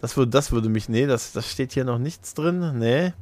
[0.00, 2.78] Das würde, das würde mich, nee, das, das steht hier noch nichts drin.
[2.78, 3.12] Nee.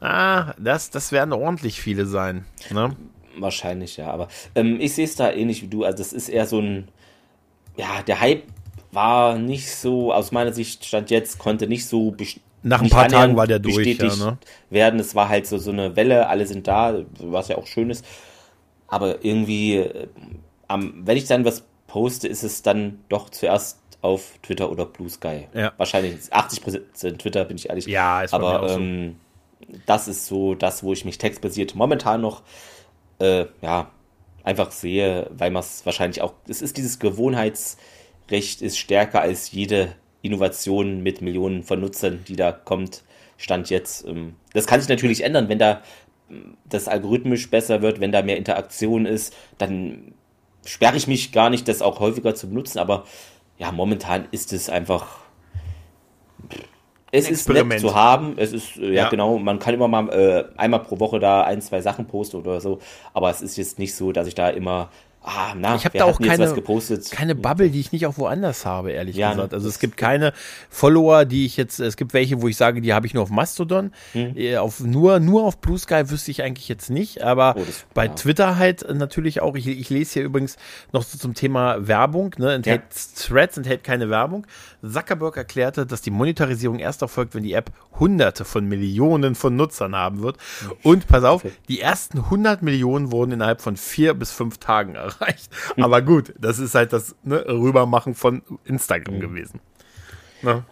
[0.00, 2.44] Ah, das, das werden ordentlich viele sein.
[2.70, 2.96] Ne?
[3.38, 4.10] Wahrscheinlich, ja.
[4.10, 5.84] Aber ähm, ich sehe es da ähnlich wie du.
[5.84, 6.88] Also, das ist eher so ein,
[7.76, 8.44] ja, der Hype
[8.90, 12.10] war nicht so, aus meiner Sicht stand jetzt, konnte nicht so
[12.62, 14.38] nach ein paar Tagen war der durch, ja, ne?
[14.70, 15.00] werden.
[15.00, 18.04] Es war halt so, so eine Welle, alle sind da, was ja auch schön ist.
[18.86, 20.08] Aber irgendwie, äh,
[20.68, 25.08] am, wenn ich dann was poste, ist es dann doch zuerst auf Twitter oder Blue
[25.08, 25.48] Sky.
[25.54, 25.72] Ja.
[25.76, 27.86] Wahrscheinlich 80% Twitter, bin ich ehrlich.
[27.86, 29.16] Ja, ist Aber ähm,
[29.86, 32.42] das ist so das, wo ich mich textbasiert momentan noch,
[33.18, 33.90] äh, ja,
[34.44, 39.94] einfach sehe, weil man es wahrscheinlich auch, es ist dieses Gewohnheitsrecht ist stärker als jede
[40.22, 43.02] Innovation mit Millionen von Nutzern, die da kommt,
[43.36, 44.06] stand jetzt.
[44.06, 45.82] Ähm, das kann sich natürlich ändern, wenn da
[46.30, 50.14] ähm, das algorithmisch besser wird, wenn da mehr Interaktion ist, dann
[50.64, 53.04] sperre ich mich gar nicht, das auch häufiger zu benutzen, aber
[53.58, 55.22] ja, momentan ist es einfach
[57.14, 58.34] es ist nett zu haben.
[58.38, 61.42] Es ist, äh, ja, ja, genau, man kann immer mal äh, einmal pro Woche da
[61.42, 62.78] ein, zwei Sachen posten oder so,
[63.12, 64.90] aber es ist jetzt nicht so, dass ich da immer
[65.24, 66.52] Ah, na, ich habe da auch keine,
[67.12, 69.54] keine Bubble, die ich nicht auch woanders habe, ehrlich ja, gesagt.
[69.54, 70.32] Also es gibt keine
[70.68, 73.30] Follower, die ich jetzt, es gibt welche, wo ich sage, die habe ich nur auf
[73.30, 73.92] Mastodon.
[74.14, 74.36] Hm.
[74.36, 77.84] Äh, auf, nur, nur auf Blue Sky wüsste ich eigentlich jetzt nicht, aber oh, das,
[77.94, 78.12] bei ja.
[78.14, 79.54] Twitter halt natürlich auch.
[79.54, 80.56] Ich, ich lese hier übrigens
[80.92, 83.26] noch so zum Thema Werbung, ne, enthält ja.
[83.28, 84.44] Threads, enthält keine Werbung.
[84.82, 87.70] Zuckerberg erklärte, dass die Monetarisierung erst erfolgt, wenn die App
[88.00, 90.36] hunderte von Millionen von Nutzern haben wird.
[90.82, 91.54] Und pass auf, okay.
[91.68, 95.50] die ersten 100 Millionen wurden innerhalb von vier bis fünf Tagen erreicht erreicht.
[95.78, 99.20] Aber gut, das ist halt das ne, Rübermachen von Instagram mhm.
[99.20, 99.60] gewesen.
[100.42, 100.64] Ne?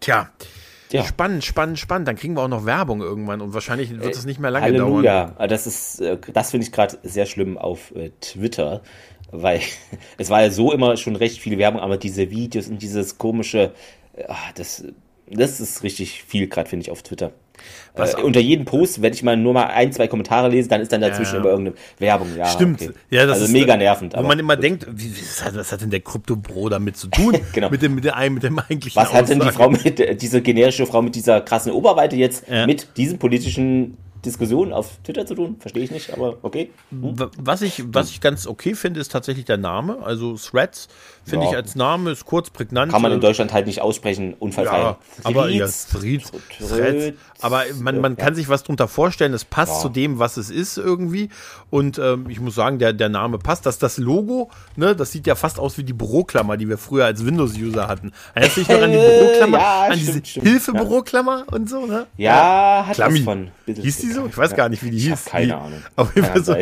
[0.00, 0.30] Tja.
[0.90, 1.04] Ja.
[1.04, 2.06] Spannend, spannend, spannend.
[2.08, 5.26] Dann kriegen wir auch noch Werbung irgendwann und wahrscheinlich wird es nicht mehr lange Halleluja.
[5.28, 5.48] dauern.
[5.48, 8.82] Das ist, äh, das finde ich gerade sehr schlimm auf äh, Twitter,
[9.30, 9.60] weil
[10.18, 13.72] es war ja so immer schon recht viel Werbung, aber diese Videos und dieses komische,
[14.12, 14.24] äh,
[14.54, 14.84] das,
[15.26, 17.32] das ist richtig viel gerade, finde ich, auf Twitter.
[17.94, 20.80] Was, äh, unter jedem Post, wenn ich mal nur mal ein, zwei Kommentare lese, dann
[20.80, 21.40] ist dann dazwischen ja.
[21.40, 22.28] immer irgendeine Werbung.
[22.36, 22.82] Ja, Stimmt.
[22.82, 22.92] Okay.
[23.10, 24.14] Ja, das also ist mega nervend.
[24.16, 27.36] Wo man immer denkt, wie, was, hat, was hat denn der Krypto-Bro damit zu tun?
[27.52, 27.70] genau.
[27.70, 30.86] Mit dem, mit dem, mit dem eigentlichen Was hat denn die Frau mit, diese generische
[30.86, 32.66] Frau mit dieser krassen Oberweite jetzt ja.
[32.66, 35.56] mit diesem politischen Diskussion auf Twitter zu tun.
[35.58, 36.70] Verstehe ich nicht, aber okay.
[36.90, 37.16] Hm.
[37.38, 39.98] Was, ich, was ich ganz okay finde, ist tatsächlich der Name.
[40.02, 40.88] Also Threads
[41.24, 41.50] finde ja.
[41.50, 42.92] ich als Name ist kurz prägnant.
[42.92, 44.78] Kann man in Deutschland halt nicht aussprechen, unfallfrei.
[44.78, 47.18] Ja, aber ja, Threads, Threads.
[47.40, 49.34] Aber man, man kann sich was drunter vorstellen.
[49.34, 51.28] Es passt zu dem, was es ist irgendwie.
[51.70, 53.66] Und ähm, ich muss sagen, der, der Name passt.
[53.66, 57.06] Das, das Logo, ne, das sieht ja fast aus wie die Büroklammer, die wir früher
[57.06, 58.12] als Windows-User hatten.
[58.34, 59.58] Erinnerst du dich noch an die Büroklammer?
[59.58, 62.06] Ja, an diese Hilfe-Büroklammer und so, ne?
[62.16, 63.18] Ja, hat Klammi.
[63.18, 63.50] was von.
[63.66, 64.26] Hieß die so?
[64.26, 65.24] Ich weiß gar nicht, wie die ich hieß.
[65.26, 65.82] Keine Ahnung.
[65.96, 66.56] Auf jeden Fall so.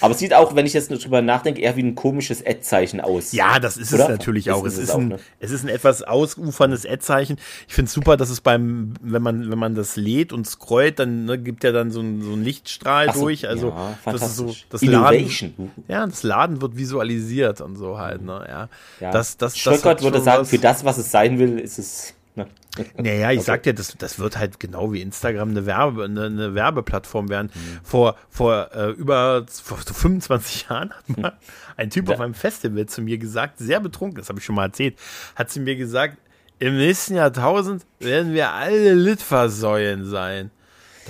[0.00, 3.00] Aber es sieht auch, wenn ich jetzt nur drüber nachdenke, eher wie ein komisches Ad-Zeichen
[3.00, 3.32] aus.
[3.32, 4.04] Ja, das ist Oder?
[4.04, 4.64] es natürlich auch.
[4.64, 5.18] Es ist, es, auch, ein, ne?
[5.40, 7.36] es ist ein etwas ausuferndes Ad-Zeichen.
[7.68, 10.98] Ich finde es super, dass es beim, wenn man, wenn man das lädt und scrollt,
[10.98, 13.46] dann ne, gibt ja dann so ein, so ein Lichtstrahl so, durch.
[13.46, 15.52] Also ja, das ist so das Innovation.
[15.58, 15.70] Laden.
[15.88, 18.22] Ja, das Laden wird visualisiert und so halt.
[18.22, 18.44] Ne?
[18.48, 18.68] Ja,
[19.00, 19.10] ja.
[19.10, 22.14] Das, das, das würde sagen, für das, was es sein will, ist es?
[22.96, 23.46] Naja, ich okay.
[23.46, 27.50] sag dir, das, das wird halt genau wie Instagram eine, Werbe, eine, eine Werbeplattform werden.
[27.54, 27.80] Mhm.
[27.82, 31.38] Vor, vor äh, über vor so 25 Jahren hat mal
[31.76, 32.14] ein Typ ja.
[32.14, 34.96] auf einem Festival zu mir gesagt, sehr betrunken, das habe ich schon mal erzählt,
[35.34, 36.18] hat zu mir gesagt,
[36.58, 40.50] im nächsten Jahrtausend werden wir alle Litfaßsäulen sein.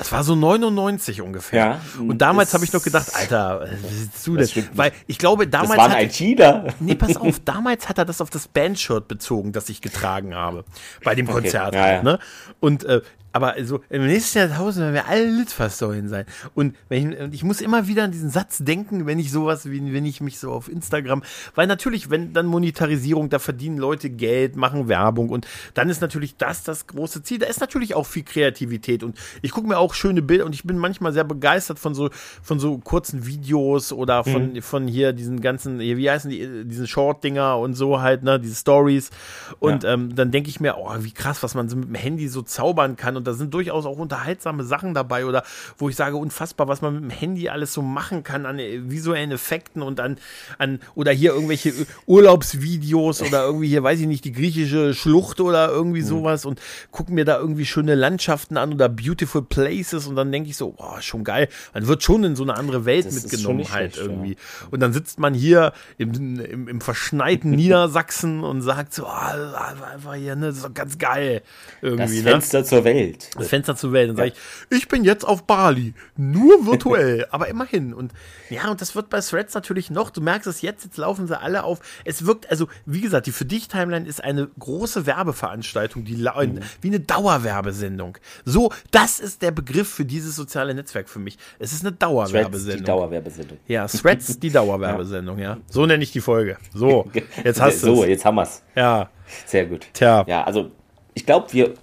[0.00, 1.58] Das war so 99 ungefähr.
[1.58, 4.68] Ja, und damals habe ich noch gedacht, Alter, was siehst du denn?
[4.72, 5.72] Weil ich glaube, damals.
[5.72, 6.68] Das war ein ITler.
[6.80, 10.64] Nee, pass auf, damals hat er das auf das Bandshirt bezogen, das ich getragen habe.
[11.04, 11.74] Bei dem Konzert.
[11.74, 12.02] Okay, ja, ja.
[12.02, 12.18] Ne?
[12.60, 13.02] Und äh,
[13.32, 16.26] aber so im nächsten Jahrtausend werden wir alle Litfaßsäulen sein.
[16.54, 19.92] Und wenn ich, ich muss immer wieder an diesen Satz denken, wenn ich sowas, wie
[19.92, 21.22] wenn ich mich so auf Instagram,
[21.54, 26.36] weil natürlich, wenn dann Monetarisierung, da verdienen Leute Geld, machen Werbung und dann ist natürlich
[26.36, 27.38] das das große Ziel.
[27.38, 30.64] Da ist natürlich auch viel Kreativität und ich gucke mir auch schöne Bilder und ich
[30.64, 32.10] bin manchmal sehr begeistert von so
[32.42, 34.62] von so kurzen Videos oder von mhm.
[34.62, 39.10] von hier diesen ganzen, wie heißen die, diesen Short-Dinger und so halt, ne, diese Stories.
[39.58, 39.94] Und ja.
[39.94, 42.42] ähm, dann denke ich mir, oh, wie krass, was man so mit dem Handy so
[42.42, 45.44] zaubern kann und da sind durchaus auch unterhaltsame Sachen dabei oder
[45.78, 49.30] wo ich sage, unfassbar, was man mit dem Handy alles so machen kann an visuellen
[49.30, 50.16] Effekten und an,
[50.58, 51.72] an oder hier irgendwelche
[52.06, 56.06] Urlaubsvideos oder irgendwie hier, weiß ich nicht, die griechische Schlucht oder irgendwie mhm.
[56.06, 56.60] sowas und
[56.90, 60.70] gucken mir da irgendwie schöne Landschaften an oder beautiful places und dann denke ich so,
[60.72, 61.48] boah, schon geil.
[61.74, 64.32] Man wird schon in so eine andere Welt das mitgenommen halt schlecht, irgendwie.
[64.32, 64.68] Ja.
[64.70, 70.14] Und dann sitzt man hier im, im, im verschneiten Niedersachsen und sagt so, oh, einfach
[70.14, 71.42] hier, ne, das ist doch ganz geil.
[71.82, 72.64] Irgendwie, das Fenster ne?
[72.64, 73.09] zur Welt.
[73.10, 73.30] Welt.
[73.36, 74.10] Das Fenster zur Welt.
[74.10, 74.24] Dann ja.
[74.24, 74.34] sage
[74.70, 75.94] ich, ich bin jetzt auf Bali.
[76.16, 77.94] Nur virtuell, aber immerhin.
[77.94, 78.12] Und
[78.48, 81.38] ja, und das wird bei Threads natürlich noch, du merkst es jetzt, jetzt laufen sie
[81.38, 81.80] alle auf.
[82.04, 86.60] Es wirkt, also wie gesagt, die Für dich Timeline ist eine große Werbeveranstaltung, die mhm.
[86.80, 88.18] wie eine Dauerwerbesendung.
[88.44, 91.38] So, das ist der Begriff für dieses soziale Netzwerk für mich.
[91.58, 92.50] Es ist eine Dauerwerbesendung.
[92.50, 93.58] Threads, die Dauerwerbesendung.
[93.66, 95.58] Ja, Threads, die Dauerwerbesendung, ja.
[95.68, 96.58] So nenne ich die Folge.
[96.74, 97.10] So,
[97.44, 98.62] jetzt hast du So, jetzt haben wir's.
[98.74, 99.10] Ja.
[99.46, 99.86] Sehr gut.
[99.92, 100.24] Tja.
[100.26, 100.72] Ja, also
[101.14, 101.74] ich glaube, wir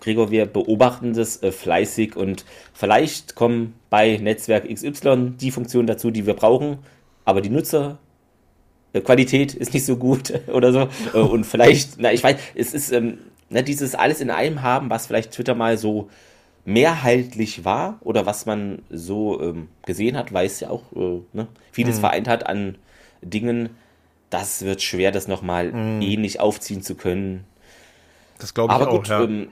[0.00, 6.10] Gregor, wir beobachten das äh, fleißig und vielleicht kommen bei Netzwerk XY die Funktionen dazu,
[6.10, 6.78] die wir brauchen,
[7.24, 10.88] aber die Nutzerqualität ist nicht so gut oder so.
[11.14, 13.18] Äh, und vielleicht, na, ich weiß, es ist ähm,
[13.50, 16.08] na, dieses alles in einem haben, was vielleicht Twitter mal so
[16.64, 21.96] mehrheitlich war oder was man so ähm, gesehen hat, weiß ja auch, äh, ne, vieles
[21.96, 22.00] mhm.
[22.00, 22.76] vereint hat an
[23.22, 23.70] Dingen,
[24.28, 26.02] das wird schwer, das nochmal mhm.
[26.02, 27.44] ähnlich aufziehen zu können.
[28.38, 29.24] Das glaube ich Aber gut, auch, ja.
[29.24, 29.48] ähm,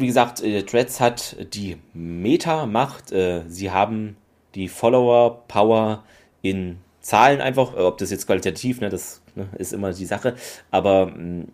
[0.00, 3.12] wie gesagt, äh, Threads hat die Meta-Macht.
[3.12, 4.16] Äh, sie haben
[4.54, 6.04] die Follower-Power
[6.42, 10.34] in Zahlen einfach, ob das jetzt qualitativ, ne, das ne, ist immer die Sache.
[10.70, 11.48] Aber mh, mm,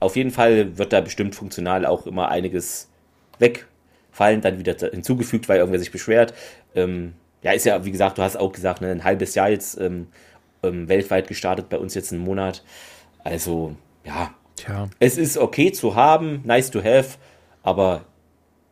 [0.00, 2.88] auf jeden Fall wird da bestimmt funktional auch immer einiges
[3.38, 6.32] wegfallen, dann wieder hinzugefügt, weil irgendwer sich beschwert.
[6.74, 9.78] Ähm, ja, ist ja, wie gesagt, du hast auch gesagt, ne, ein halbes Jahr jetzt
[9.78, 10.06] ähm,
[10.62, 12.64] ähm, weltweit gestartet, bei uns jetzt einen Monat.
[13.24, 14.34] Also, ja.
[14.56, 14.88] Tja.
[14.98, 17.18] Es ist okay zu haben, nice to have,
[17.62, 18.02] aber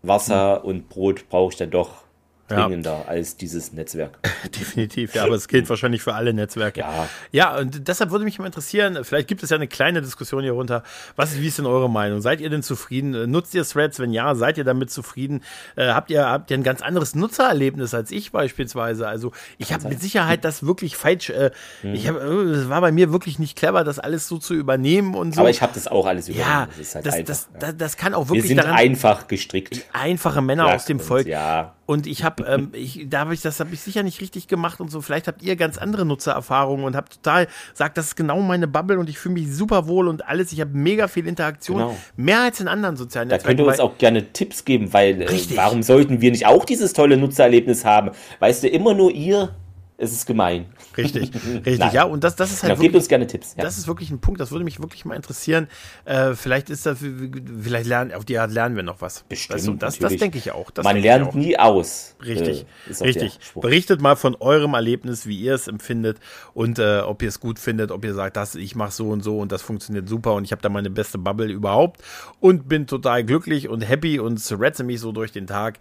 [0.02, 0.68] Wasser hm.
[0.68, 2.04] und Brot brauche ich dann doch
[2.48, 3.08] dringender ja.
[3.08, 4.18] als dieses Netzwerk.
[4.58, 6.80] Definitiv, ja, aber es gilt wahrscheinlich für alle Netzwerke.
[6.80, 7.08] Ja.
[7.30, 10.52] ja, und deshalb würde mich mal interessieren, vielleicht gibt es ja eine kleine Diskussion hier
[10.52, 10.82] runter.
[11.16, 12.20] Was, wie ist denn eure Meinung?
[12.20, 13.30] Seid ihr denn zufrieden?
[13.30, 13.98] Nutzt ihr Threads?
[13.98, 15.42] Wenn ja, seid ihr damit zufrieden?
[15.76, 19.06] Äh, habt, ihr, habt ihr ein ganz anderes Nutzererlebnis als ich beispielsweise?
[19.06, 21.50] Also ich habe mit Sicherheit das wirklich falsch, äh,
[21.82, 21.94] mhm.
[21.94, 25.14] ich hab, äh, es war bei mir wirklich nicht clever, das alles so zu übernehmen
[25.14, 25.40] und so.
[25.40, 26.50] Aber ich habe das auch alles übernommen.
[26.50, 29.84] Ja, das, halt das, das, das, das, kann auch wirklich Wir sind daran, einfach gestrickt.
[29.92, 31.26] Einfache Männer aus dem Volk.
[31.26, 31.74] Ja.
[31.88, 34.78] Und ich habe, ähm, ich, da habe ich, das habe ich sicher nicht richtig gemacht
[34.78, 35.00] und so.
[35.00, 38.98] Vielleicht habt ihr ganz andere Nutzererfahrungen und habt total sagt, das ist genau meine Bubble
[38.98, 40.52] und ich fühle mich super wohl und alles.
[40.52, 41.96] Ich habe mega viel Interaktion, genau.
[42.16, 43.42] mehr als in anderen sozialen Netzwerken.
[43.42, 46.66] Da könnt ihr uns auch gerne Tipps geben, weil äh, warum sollten wir nicht auch
[46.66, 48.10] dieses tolle Nutzererlebnis haben?
[48.38, 49.54] Weißt du, immer nur ihr
[50.00, 50.66] es ist gemein.
[50.96, 51.32] Richtig,
[51.66, 52.04] richtig, ja.
[52.04, 52.74] Und das, das ist halt.
[52.74, 53.54] Genau, gebt uns gerne Tipps.
[53.56, 53.64] Ja.
[53.64, 55.66] Das ist wirklich ein Punkt, das würde mich wirklich mal interessieren.
[56.04, 59.24] Äh, vielleicht ist das, vielleicht lernen, auf die Art lernen wir noch was.
[59.28, 59.54] Bestimmt.
[59.54, 60.70] Also das, das denke ich auch.
[60.84, 61.34] Man lernt auch.
[61.34, 62.14] nie aus.
[62.24, 63.40] Richtig, äh, richtig.
[63.56, 66.18] Berichtet mal von eurem Erlebnis, wie ihr es empfindet
[66.54, 69.24] und äh, ob ihr es gut findet, ob ihr sagt, das, ich mache so und
[69.24, 72.02] so und das funktioniert super und ich habe da meine beste Bubble überhaupt
[72.38, 75.80] und bin total glücklich und happy und retze mich so durch den Tag.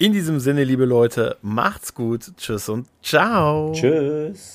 [0.00, 2.30] In diesem Sinne, liebe Leute, macht's gut.
[2.36, 3.72] Tschüss und ciao.
[3.72, 4.54] Tschüss.